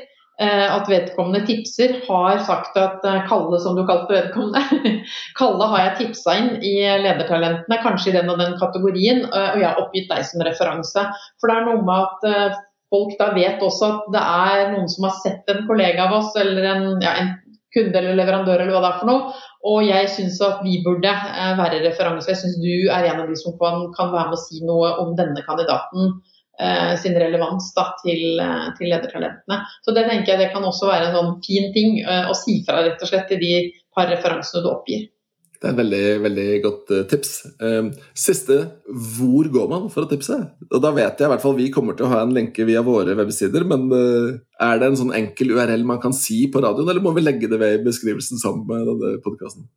at 0.42 0.90
vedkommende 0.90 1.44
tipser 1.46 2.00
har 2.08 2.40
sagt 2.48 2.78
at 2.82 3.06
eh, 3.06 3.22
Kalle, 3.30 3.60
som 3.62 3.78
du 3.78 3.84
kalte 3.86 4.16
vedkommende, 4.16 4.94
Kalle 5.40 5.70
har 5.70 5.84
jeg 5.86 5.96
tipsa 6.00 6.38
inn 6.42 6.52
i 6.66 6.74
ledertalentene, 7.04 7.80
kanskje 7.86 8.12
i 8.12 8.16
den 8.18 8.32
og 8.34 8.42
den 8.42 8.58
kategorien, 8.62 9.26
og 9.30 9.62
jeg 9.62 9.68
har 9.68 9.82
oppgitt 9.82 10.10
deg 10.10 10.26
som 10.26 10.46
referanse. 10.48 11.06
For 11.38 11.52
det 11.52 11.60
er 11.60 11.68
noe 11.70 11.86
med 11.86 12.10
at 12.10 12.58
folk 12.94 13.14
da 13.22 13.32
vet 13.38 13.62
også 13.66 13.90
at 13.90 14.12
det 14.14 14.26
er 14.50 14.68
noen 14.74 14.90
som 14.92 15.08
har 15.10 15.16
sett 15.22 15.54
en 15.54 15.64
kollega 15.70 16.08
av 16.08 16.18
oss, 16.20 16.34
eller 16.40 16.70
en, 16.72 16.86
ja, 17.06 17.16
en 17.22 17.34
kunde 17.74 17.98
eller 18.00 18.18
leverandør 18.18 18.62
eller 18.62 18.76
hva 18.76 18.84
det 18.84 18.92
er 18.92 19.00
for 19.02 19.10
noe. 19.10 19.42
Og 19.70 19.88
jeg 19.88 20.12
syns 20.12 20.40
at 20.46 20.62
vi 20.66 20.80
burde 20.86 21.10
eh, 21.10 21.54
være 21.60 21.82
referanse. 21.86 22.30
Jeg 22.32 22.42
syns 22.42 22.60
du 22.62 22.90
er 22.92 23.10
en 23.10 23.24
av 23.24 23.30
de 23.32 23.38
som 23.40 23.56
kan, 23.62 23.88
kan, 23.98 24.12
være 24.14 24.32
med 24.32 24.38
og 24.38 24.44
si 24.44 24.62
noe 24.68 24.94
om 25.04 25.14
denne 25.20 25.46
kandidaten 25.46 26.12
eh, 26.12 26.33
sin 27.02 27.16
relevans 27.18 27.72
da, 27.74 27.88
til, 28.04 28.38
eh, 28.42 28.68
til, 28.78 28.92
ledertalentene. 28.92 29.64
Så 29.86 29.96
det 29.96 30.06
tenker 30.10 30.34
jeg 30.34 30.44
det 30.44 30.52
kan 30.54 30.66
også 30.68 30.92
være 30.92 31.10
en 31.10 31.18
sånn 31.18 31.34
fin 31.46 31.72
ting 31.76 32.00
eh, 32.04 32.30
å 32.30 32.38
si 32.38 32.60
fra 32.68 32.84
rett 32.86 33.02
og 33.02 33.10
slett 33.10 33.28
til 33.32 33.42
de 33.42 33.54
par 33.94 34.10
referansene 34.12 34.64
du 34.64 34.70
oppgir. 34.72 35.10
Det 35.58 35.70
er 35.70 35.74
et 35.74 35.80
veldig, 35.80 36.08
veldig 36.26 36.48
godt 36.60 36.90
tips. 37.08 37.30
Uh, 37.62 37.86
siste 38.20 38.58
hvor 39.16 39.48
går 39.48 39.70
man 39.72 39.86
for 39.94 40.04
å 40.04 40.10
tipse? 40.12 40.36
Og 40.68 40.82
da 40.84 40.90
vet 40.92 41.22
jeg 41.22 41.24
i 41.24 41.32
hvert 41.32 41.44
fall 41.46 41.56
Vi 41.56 41.70
kommer 41.72 41.96
til 41.96 42.04
å 42.04 42.12
ha 42.12 42.18
en 42.26 42.34
lenke 42.36 42.66
via 42.68 42.82
våre 42.84 43.16
websider, 43.16 43.64
men 43.64 43.86
er 43.96 44.82
det 44.82 44.90
en 44.90 45.00
sånn 45.00 45.16
enkel 45.16 45.56
URL 45.56 45.88
man 45.88 46.02
kan 46.04 46.12
si 46.18 46.42
på 46.52 46.60
radioen, 46.66 46.92
eller 46.92 47.06
må 47.06 47.16
vi 47.16 47.24
legge 47.24 47.48
det 47.48 47.62
ved 47.64 47.78
i 47.78 47.86
beskrivelsen 47.86 48.44
sammen 48.44 48.68
med 48.68 48.92
denne 48.92 49.24
podkasten? 49.24 49.70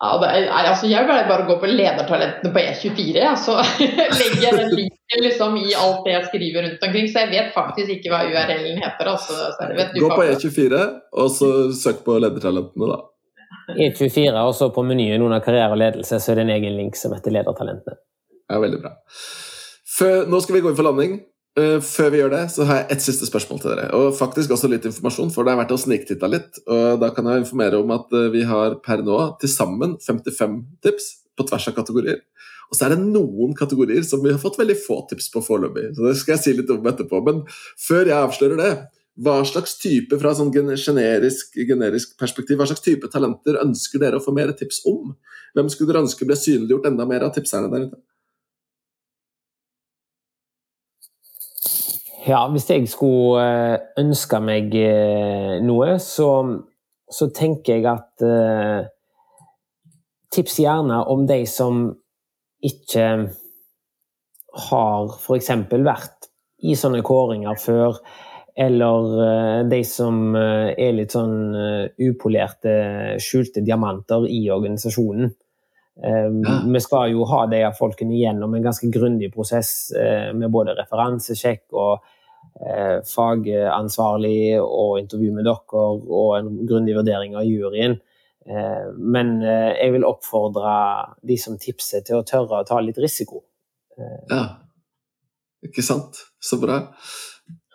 Ja, 0.00 0.14
er, 0.24 0.46
altså 0.48 0.88
jeg 0.88 1.04
vil 1.04 1.26
bare 1.28 1.44
gå 1.44 1.58
på 1.60 1.68
ledertalentene 1.68 2.52
på 2.54 2.60
E24, 2.62 3.18
ja, 3.20 3.34
så 3.36 3.58
legger 4.20 4.46
jeg 4.46 4.56
den 4.56 4.70
linken 4.78 5.24
liksom 5.26 5.58
i 5.60 5.74
alt 5.76 6.06
det 6.06 6.14
jeg 6.14 6.28
skriver 6.30 6.64
rundt 6.64 6.86
omkring. 6.86 7.10
Så 7.12 7.24
jeg 7.26 7.32
vet 7.34 7.50
faktisk 7.52 7.92
ikke 7.98 8.12
hva 8.14 8.22
URL-en 8.30 8.80
heter. 8.80 9.10
Altså, 9.12 9.36
gå 10.00 10.10
på 10.14 10.24
E24, 10.24 10.80
og 11.20 11.32
så 11.36 11.50
søk 11.76 12.00
på 12.06 12.16
ledertalentene, 12.24 12.88
da. 12.94 13.02
E24, 13.76 14.32
og 14.40 14.54
så 14.56 14.70
på 14.72 14.82
menyen 14.86 15.22
under 15.26 15.42
karriere 15.44 15.74
og 15.74 15.82
ledelse 15.82 16.18
så 16.22 16.32
er 16.32 16.40
det 16.40 16.46
en 16.48 16.54
egen 16.56 16.78
link 16.78 16.96
som 16.98 17.12
heter 17.14 17.34
Ledertalentene. 17.34 17.98
Ja, 18.50 18.58
veldig 18.62 18.80
bra. 18.82 18.94
Før, 19.98 20.24
nå 20.30 20.40
skal 20.42 20.56
vi 20.56 20.62
gå 20.64 20.72
inn 20.72 20.78
for 20.78 20.86
landing. 20.86 21.18
Uh, 21.58 21.80
før 21.82 22.12
vi 22.12 22.20
gjør 22.20 22.30
det, 22.32 22.42
så 22.54 22.66
har 22.68 22.82
jeg 22.82 22.86
et 22.94 23.04
siste 23.04 23.26
spørsmål 23.26 23.62
til 23.62 23.72
dere. 23.72 23.88
Og 23.98 24.12
faktisk 24.16 24.52
også 24.54 24.70
litt 24.70 24.86
informasjon, 24.86 25.32
for 25.34 25.46
det 25.46 25.54
er 25.54 25.62
verdt 25.62 25.74
å 25.74 25.80
sniktitte 25.82 26.30
litt. 26.30 26.60
Og 26.70 27.00
da 27.02 27.10
kan 27.16 27.26
jeg 27.26 27.44
informere 27.44 27.80
om 27.82 27.90
at 27.96 28.12
uh, 28.14 28.28
vi 28.34 28.44
har 28.46 28.78
per 28.84 29.02
nå 29.06 29.18
til 29.42 29.50
sammen 29.52 29.96
55 30.04 30.60
tips 30.86 31.10
på 31.36 31.48
tvers 31.48 31.68
av 31.70 31.76
kategorier. 31.80 32.22
Og 32.70 32.78
så 32.78 32.86
er 32.86 32.94
det 32.94 33.02
noen 33.02 33.56
kategorier 33.58 34.04
som 34.06 34.22
vi 34.22 34.30
har 34.30 34.38
fått 34.42 34.60
veldig 34.60 34.76
få 34.78 35.00
tips 35.10 35.26
på 35.34 35.42
foreløpig. 35.42 35.88
Så 35.96 36.06
det 36.06 36.16
skal 36.20 36.36
jeg 36.36 36.42
si 36.44 36.54
litt 36.54 36.70
om 36.70 36.86
etterpå. 36.86 37.18
Men 37.26 37.42
før 37.82 38.04
jeg 38.04 38.18
avslører 38.18 38.60
det, 38.60 38.72
hva 39.20 39.40
slags 39.44 39.74
type 39.80 40.16
fra 40.20 40.32
sånn 40.36 40.52
generisk, 40.54 41.58
generisk, 41.66 42.14
perspektiv, 42.20 42.60
hva 42.60 42.68
slags 42.70 42.84
type 42.84 43.10
talenter 43.12 43.58
ønsker 43.60 44.00
dere 44.00 44.20
å 44.20 44.24
få 44.24 44.32
mer 44.36 44.54
tips 44.56 44.84
om? 44.88 45.16
Hvem 45.58 45.72
skulle 45.72 45.90
dere 45.90 46.04
ønske 46.06 46.28
ble 46.28 46.38
synliggjort 46.38 46.86
enda 46.88 47.08
mer 47.10 47.26
av 47.26 47.34
tipserne 47.34 47.72
der 47.72 47.88
ute? 47.88 48.00
Ja, 52.30 52.44
hvis 52.52 52.68
jeg 52.70 52.86
skulle 52.86 53.42
eh, 53.42 53.80
ønske 53.98 54.38
meg 54.44 54.74
eh, 54.78 55.56
noe, 55.66 55.96
så, 56.02 56.28
så 57.10 57.26
tenker 57.34 57.78
jeg 57.78 57.86
at 57.90 58.24
eh, 58.26 58.88
Tips 60.30 60.60
gjerne 60.62 61.00
om 61.10 61.24
de 61.26 61.40
som 61.50 61.88
ikke 62.62 63.06
har 64.68 65.08
f.eks. 65.16 65.48
vært 65.72 66.28
i 66.62 66.76
sånne 66.78 67.00
kåringer 67.02 67.58
før 67.58 67.98
eller 68.60 69.08
eh, 69.24 69.56
de 69.72 69.80
som 69.88 70.36
er 70.36 70.94
litt 70.94 71.16
sånn 71.16 71.56
upolerte, 72.06 72.76
skjulte 73.22 73.64
diamanter 73.66 74.28
i 74.30 74.44
organisasjonen. 74.54 75.34
Ja. 76.00 76.60
Vi 76.70 76.80
skal 76.80 77.10
jo 77.12 77.26
ha 77.28 77.42
de 77.50 77.64
folkene 77.76 78.14
gjennom 78.16 78.54
en 78.54 78.62
ganske 78.64 78.86
grundig 78.94 79.32
prosess 79.34 79.90
med 80.32 80.48
både 80.54 80.78
referansesjekk 80.78 81.74
og 81.76 82.06
fagansvarlig 83.08 84.60
og 84.60 84.98
intervju 85.00 85.30
med 85.32 85.46
dere 85.48 85.84
og 86.12 86.32
en 86.36 86.50
grundig 86.68 86.92
vurdering 86.98 87.36
av 87.40 87.46
juryen. 87.48 87.94
Men 89.00 89.30
jeg 89.40 89.94
vil 89.94 90.04
oppfordre 90.04 90.74
de 91.24 91.38
som 91.40 91.56
tipser, 91.60 92.04
til 92.04 92.18
å 92.18 92.26
tørre 92.28 92.60
å 92.60 92.66
ta 92.68 92.82
litt 92.84 93.00
risiko. 93.00 93.40
Ja, 94.28 94.42
ikke 95.64 95.84
sant. 95.86 96.20
Så 96.40 96.60
bra. 96.60 96.82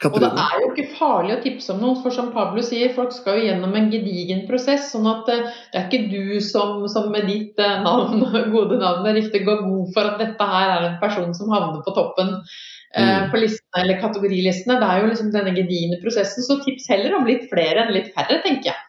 Og 0.04 0.18
det 0.20 0.28
er 0.28 0.58
jo 0.60 0.70
ikke 0.74 0.98
farlig 0.98 1.38
å 1.38 1.42
tipse 1.44 1.72
om 1.72 1.80
noe, 1.80 1.96
for 2.04 2.12
som 2.12 2.34
Pablo 2.36 2.60
sier, 2.66 2.92
folk 2.98 3.14
skal 3.16 3.40
jo 3.40 3.46
gjennom 3.48 3.74
en 3.80 3.88
gedigen 3.94 4.44
prosess. 4.50 4.90
sånn 4.92 5.08
at 5.08 5.30
eh, 5.32 5.46
det 5.72 5.80
er 5.80 5.86
ikke 5.88 6.10
du 6.12 6.42
som, 6.44 6.84
som 6.92 7.08
med 7.14 7.30
ditt 7.32 7.62
eh, 7.64 7.78
navn, 7.86 8.20
gode 8.56 8.80
navn 8.82 9.08
riktig 9.16 9.46
går 9.48 9.64
god 9.64 9.94
for 9.96 10.12
at 10.12 10.20
dette 10.20 10.50
her 10.52 10.74
er 10.76 10.90
en 10.90 11.00
person 11.00 11.32
som 11.38 11.54
havner 11.54 11.80
på 11.86 11.96
toppen 11.96 12.34
eh, 12.36 12.85
mm. 13.04 13.30
på 13.32 13.42
listene 13.44 13.84
eller 13.84 14.02
kategorilistene. 14.02 14.80
Det 14.82 14.90
er 14.90 15.04
jo 15.04 15.12
liksom 15.12 15.32
denne 15.36 15.56
gedigne 15.58 16.02
prosessen. 16.04 16.46
Så 16.46 16.60
tips 16.64 16.90
heller 16.92 17.18
om 17.18 17.28
litt 17.30 17.48
flere 17.52 17.86
enn 17.86 17.96
litt 17.96 18.12
færre, 18.16 18.42
tenker 18.46 18.72
jeg. 18.72 18.84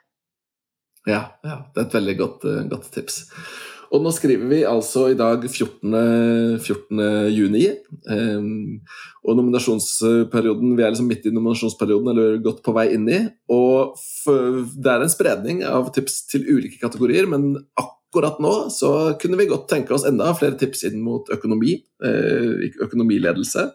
Ja, 1.07 1.23
ja 1.47 1.63
det 1.73 1.83
er 1.83 1.89
et 1.89 1.97
veldig 2.01 2.19
godt, 2.19 2.47
godt 2.71 2.93
tips. 2.95 3.25
Og 3.95 4.03
nå 4.03 4.11
skriver 4.15 4.49
vi 4.51 4.61
altså 4.67 5.07
i 5.13 5.19
dag 5.19 5.45
14. 5.47 6.59
14. 6.59 7.03
juni. 7.35 7.67
Um, 8.11 8.81
og 9.27 9.39
nominasjonsperioden, 9.39 10.75
vi 10.79 10.85
er 10.85 10.93
liksom 10.93 11.09
midt 11.11 11.29
i 11.29 11.35
nominasjonsperioden, 11.35 12.11
eller 12.13 12.41
godt 12.45 12.65
på 12.67 12.75
vei 12.77 12.89
inn 12.97 13.07
i. 13.11 13.21
Og 13.53 13.99
det 14.27 14.93
er 14.93 15.05
en 15.05 15.13
spredning 15.13 15.63
av 15.67 15.93
tips 15.95 16.25
til 16.33 16.47
ulike 16.51 16.81
kategorier, 16.83 17.31
men 17.31 17.53
akkurat 17.79 17.95
nå 18.23 18.55
så 18.73 18.91
kunne 19.21 19.39
vi 19.41 19.49
godt 19.51 19.69
tenke 19.71 19.95
oss 19.95 20.07
enda 20.09 20.33
flere 20.35 20.59
tips 20.59 20.85
inn 20.89 21.01
mot 21.05 21.29
økonomi, 21.33 21.77
eh, 22.05 22.69
økonomiledelse. 22.83 23.71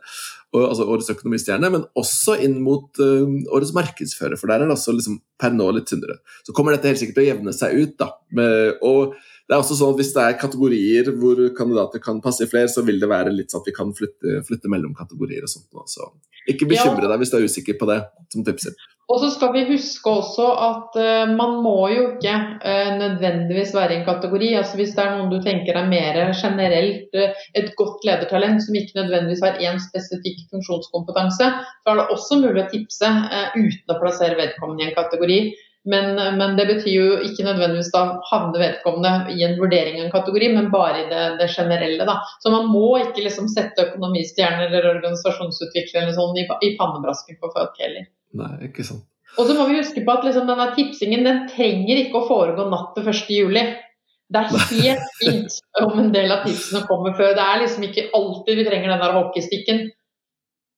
Og, 0.51 0.65
altså 0.67 0.83
årets 0.83 1.09
økonomistjerne, 1.13 1.69
men 1.71 1.85
også 1.95 2.33
inn 2.43 2.57
mot 2.59 2.99
uh, 2.99 3.23
årets 3.55 3.71
markedsfører, 3.71 4.35
for 4.35 4.51
der 4.51 4.59
er 4.59 4.67
det 4.67 4.75
også 4.75 4.91
liksom 4.97 5.21
per 5.39 5.53
nå 5.55 5.69
litt 5.71 5.85
tynnere. 5.87 6.17
Så 6.43 6.51
kommer 6.51 6.75
dette 6.75 6.91
helt 6.91 6.99
sikkert 6.99 7.21
til 7.21 7.23
å 7.23 7.29
jevne 7.29 7.53
seg 7.55 7.77
ut, 7.79 7.93
da. 8.01 8.09
Med, 8.35 8.81
og 8.83 9.13
det 9.51 9.57
er 9.57 9.65
også 9.65 9.75
sånn 9.75 9.89
at 9.91 9.97
Hvis 9.99 10.13
det 10.15 10.23
er 10.23 10.37
kategorier 10.39 11.07
hvor 11.19 11.39
kandidater 11.57 11.99
kan 11.99 12.21
passe 12.23 12.45
i 12.45 12.47
flere, 12.47 12.71
så 12.71 12.85
vil 12.87 13.01
det 13.01 13.09
være 13.11 13.33
litt 13.35 13.51
sånn 13.51 13.59
at 13.59 13.67
vi 13.67 13.73
kan 13.75 13.89
flytte, 13.91 14.39
flytte 14.47 14.71
mellom 14.71 14.93
kategorier. 14.95 15.43
og 15.43 15.51
sånt. 15.51 15.67
Så 15.91 16.07
ikke 16.47 16.69
bekymre 16.71 17.09
deg 17.09 17.19
hvis 17.19 17.33
du 17.33 17.35
er 17.37 17.43
usikker 17.51 17.75
på 17.75 17.89
det, 17.89 17.99
som 18.31 18.45
tipser. 18.47 18.77
Og 19.11 19.17
så 19.19 19.27
skal 19.33 19.51
vi 19.51 19.65
huske 19.67 20.07
også 20.07 20.45
at 20.63 20.95
uh, 20.95 21.31
man 21.35 21.57
må 21.65 21.89
jo 21.91 22.05
ikke 22.13 22.31
uh, 22.63 22.91
nødvendigvis 22.95 23.73
være 23.75 23.91
i 23.91 23.97
en 23.99 24.05
kategori. 24.07 24.53
altså 24.61 24.79
Hvis 24.79 24.93
det 24.95 25.03
er 25.03 25.17
noen 25.17 25.33
du 25.33 25.41
tenker 25.43 25.75
er 25.75 25.89
mer 25.91 26.19
generelt 26.31 27.19
uh, 27.19 27.41
et 27.59 27.73
godt 27.75 28.07
ledertalent 28.07 28.63
som 28.63 28.77
ikke 28.79 29.01
nødvendigvis 29.01 29.43
har 29.43 29.59
én 29.59 29.81
spesifikk 29.83 30.45
funksjonskompetanse, 30.53 31.49
så 31.59 31.91
er 31.91 31.99
det 31.99 32.07
også 32.15 32.39
mulig 32.39 32.63
å 32.63 32.71
tipse 32.71 33.11
uten 33.57 33.91
å 33.91 33.99
plassere 33.99 34.39
vedkommende 34.39 34.87
i 34.87 34.89
en 34.89 34.95
kategori. 34.95 35.41
Men, 35.89 36.13
men, 36.37 36.57
det 36.57 36.67
betyr 36.69 36.93
jo 36.93 37.05
ikke 37.25 37.45
nødvendigvis 37.47 37.89
da 37.93 38.03
havne 38.29 38.59
vedkommende 38.61 39.33
i 39.33 39.41
en 39.47 39.55
vurdering 39.57 39.97
av 39.97 40.03
en 40.05 40.13
kategori, 40.13 40.51
men 40.53 40.69
bare 40.73 40.99
i 41.01 41.07
det, 41.09 41.21
det 41.39 41.47
generelle. 41.55 42.05
da. 42.05 42.19
Så 42.43 42.51
man 42.53 42.67
må 42.69 42.99
ikke 43.01 43.23
liksom 43.25 43.47
sette 43.49 43.87
økonomistjerner 43.87 44.67
eller 44.67 44.91
organisasjonsutviklere 44.91 46.05
eller 46.05 46.17
sånn 46.17 46.37
i, 46.37 46.45
i 46.67 46.75
pannebrasken 46.77 47.39
for 47.41 47.53
folk 47.55 47.81
heller. 47.81 48.05
Nei, 48.37 48.51
ikke 48.69 48.85
sant. 48.85 49.07
Og 49.39 49.47
så 49.47 49.55
må 49.55 49.65
vi 49.69 49.79
huske 49.79 50.03
på 50.05 50.13
at 50.13 50.27
liksom 50.27 50.49
denne 50.49 50.67
tipsingen 50.75 51.25
den 51.25 51.45
trenger 51.49 52.03
ikke 52.03 52.19
å 52.19 52.27
foregå 52.27 52.67
natt 52.69 52.91
til 52.97 53.07
1. 53.07 53.23
juli. 53.31 53.63
Det 54.31 54.41
er 54.41 54.51
helt 54.75 55.17
fint 55.19 55.57
om 55.81 55.97
en 55.99 56.11
del 56.13 56.31
av 56.35 56.45
tipsene 56.45 56.83
kommer 56.87 57.15
før. 57.17 57.33
Det 57.35 57.47
er 57.47 57.63
liksom 57.63 57.87
ikke 57.87 58.05
alltid 58.15 58.59
vi 58.59 58.67
trenger 58.67 58.93
den 58.93 59.01
der 59.01 59.15
hockeystikken. 59.17 59.81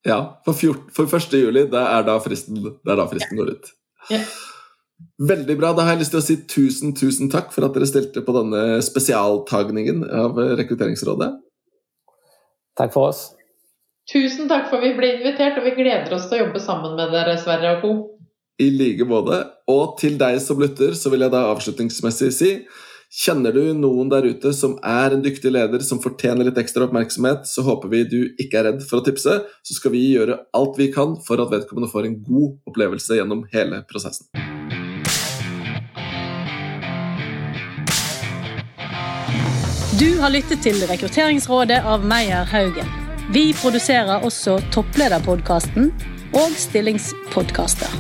Ja, 0.08 0.20
for, 0.46 0.56
14, 0.56 0.90
for 0.96 1.12
1. 1.20 1.36
juli, 1.44 1.68
det 1.72 1.84
er 1.98 2.08
da 2.08 2.18
fristen, 2.24 2.60
det 2.62 2.92
er 2.92 3.00
da 3.00 3.08
fristen 3.12 3.40
går 3.40 3.54
ut. 3.56 3.72
Ja. 4.12 4.24
Veldig 5.24 5.56
bra. 5.60 5.72
Da 5.76 5.86
har 5.86 5.96
jeg 5.96 6.04
lyst 6.04 6.14
til 6.16 6.22
å 6.22 6.26
si 6.26 6.38
tusen, 6.50 6.94
tusen 6.98 7.32
takk 7.32 7.52
for 7.54 7.68
at 7.68 7.76
dere 7.76 7.88
stilte 7.90 8.24
på 8.26 8.36
denne 8.36 8.82
spesialtagningen 8.86 10.04
av 10.10 10.40
Rekrutteringsrådet. 10.60 11.32
Takk 12.80 12.94
for 12.96 13.12
oss. 13.12 13.28
Tusen 14.10 14.50
takk 14.52 14.68
for 14.70 14.82
at 14.82 14.88
vi 14.88 14.96
ble 14.98 15.14
invitert, 15.20 15.60
og 15.60 15.68
vi 15.68 15.76
gleder 15.78 16.12
oss 16.16 16.26
til 16.28 16.40
å 16.40 16.46
jobbe 16.48 16.62
sammen 16.64 16.98
med 17.00 17.14
dere, 17.14 17.38
Sverre 17.40 17.78
og 17.78 17.84
co. 17.84 17.94
I 18.62 18.70
like 18.74 19.06
måte. 19.10 19.40
Og 19.72 19.96
til 20.00 20.18
deg 20.20 20.40
som 20.44 20.60
lytter, 20.62 20.98
så 20.98 21.12
vil 21.14 21.26
jeg 21.26 21.34
da 21.34 21.46
avslutningsmessig 21.54 22.34
si 22.36 22.52
Kjenner 23.14 23.54
du 23.54 23.76
noen 23.78 24.08
der 24.10 24.26
ute 24.26 24.50
som 24.58 24.72
er 24.90 25.14
en 25.14 25.22
dyktig 25.22 25.52
leder 25.54 25.84
som 25.86 26.00
fortjener 26.02 26.48
litt 26.48 26.58
ekstra 26.58 26.88
oppmerksomhet, 26.88 27.46
så 27.46 27.62
håper 27.62 27.92
vi 27.92 28.00
du 28.10 28.18
ikke 28.42 28.58
er 28.58 28.68
redd 28.72 28.82
for 28.90 29.04
å 29.04 29.06
tipse. 29.06 29.36
Så 29.62 29.78
skal 29.78 29.94
vi 29.94 30.02
gjøre 30.16 30.40
alt 30.58 30.82
vi 30.82 30.90
kan 30.96 31.14
for 31.28 31.44
at 31.44 31.54
vedkommende 31.54 31.94
får 31.94 32.10
en 32.10 32.18
god 32.26 32.74
opplevelse 32.74 33.22
gjennom 33.22 33.46
hele 33.54 33.84
prosessen. 33.86 34.53
Du 40.04 40.18
har 40.20 40.34
lyttet 40.34 40.60
til 40.60 40.76
Rekrutteringsrådet 40.84 41.78
av 41.88 42.02
Meyer 42.04 42.44
Haugen. 42.52 42.90
Vi 43.32 43.44
produserer 43.56 44.26
også 44.28 44.58
Topplederpodkasten 44.76 45.94
og 46.36 46.58
Stillingspodkaster. 46.60 47.94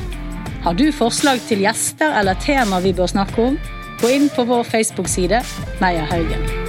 Har 0.65 0.75
du 0.75 0.89
forslag 0.91 1.39
til 1.47 1.63
gjester 1.63 2.11
eller 2.19 2.35
tema 2.43 2.81
vi 2.83 2.91
bør 2.97 3.07
snakke 3.13 3.47
om? 3.53 3.55
Gå 4.01 4.11
inn 4.17 4.27
på 4.35 4.43
vår 4.51 4.67
Facebook-side 4.67 5.39
Meyer 5.79 6.11
Haugen. 6.11 6.62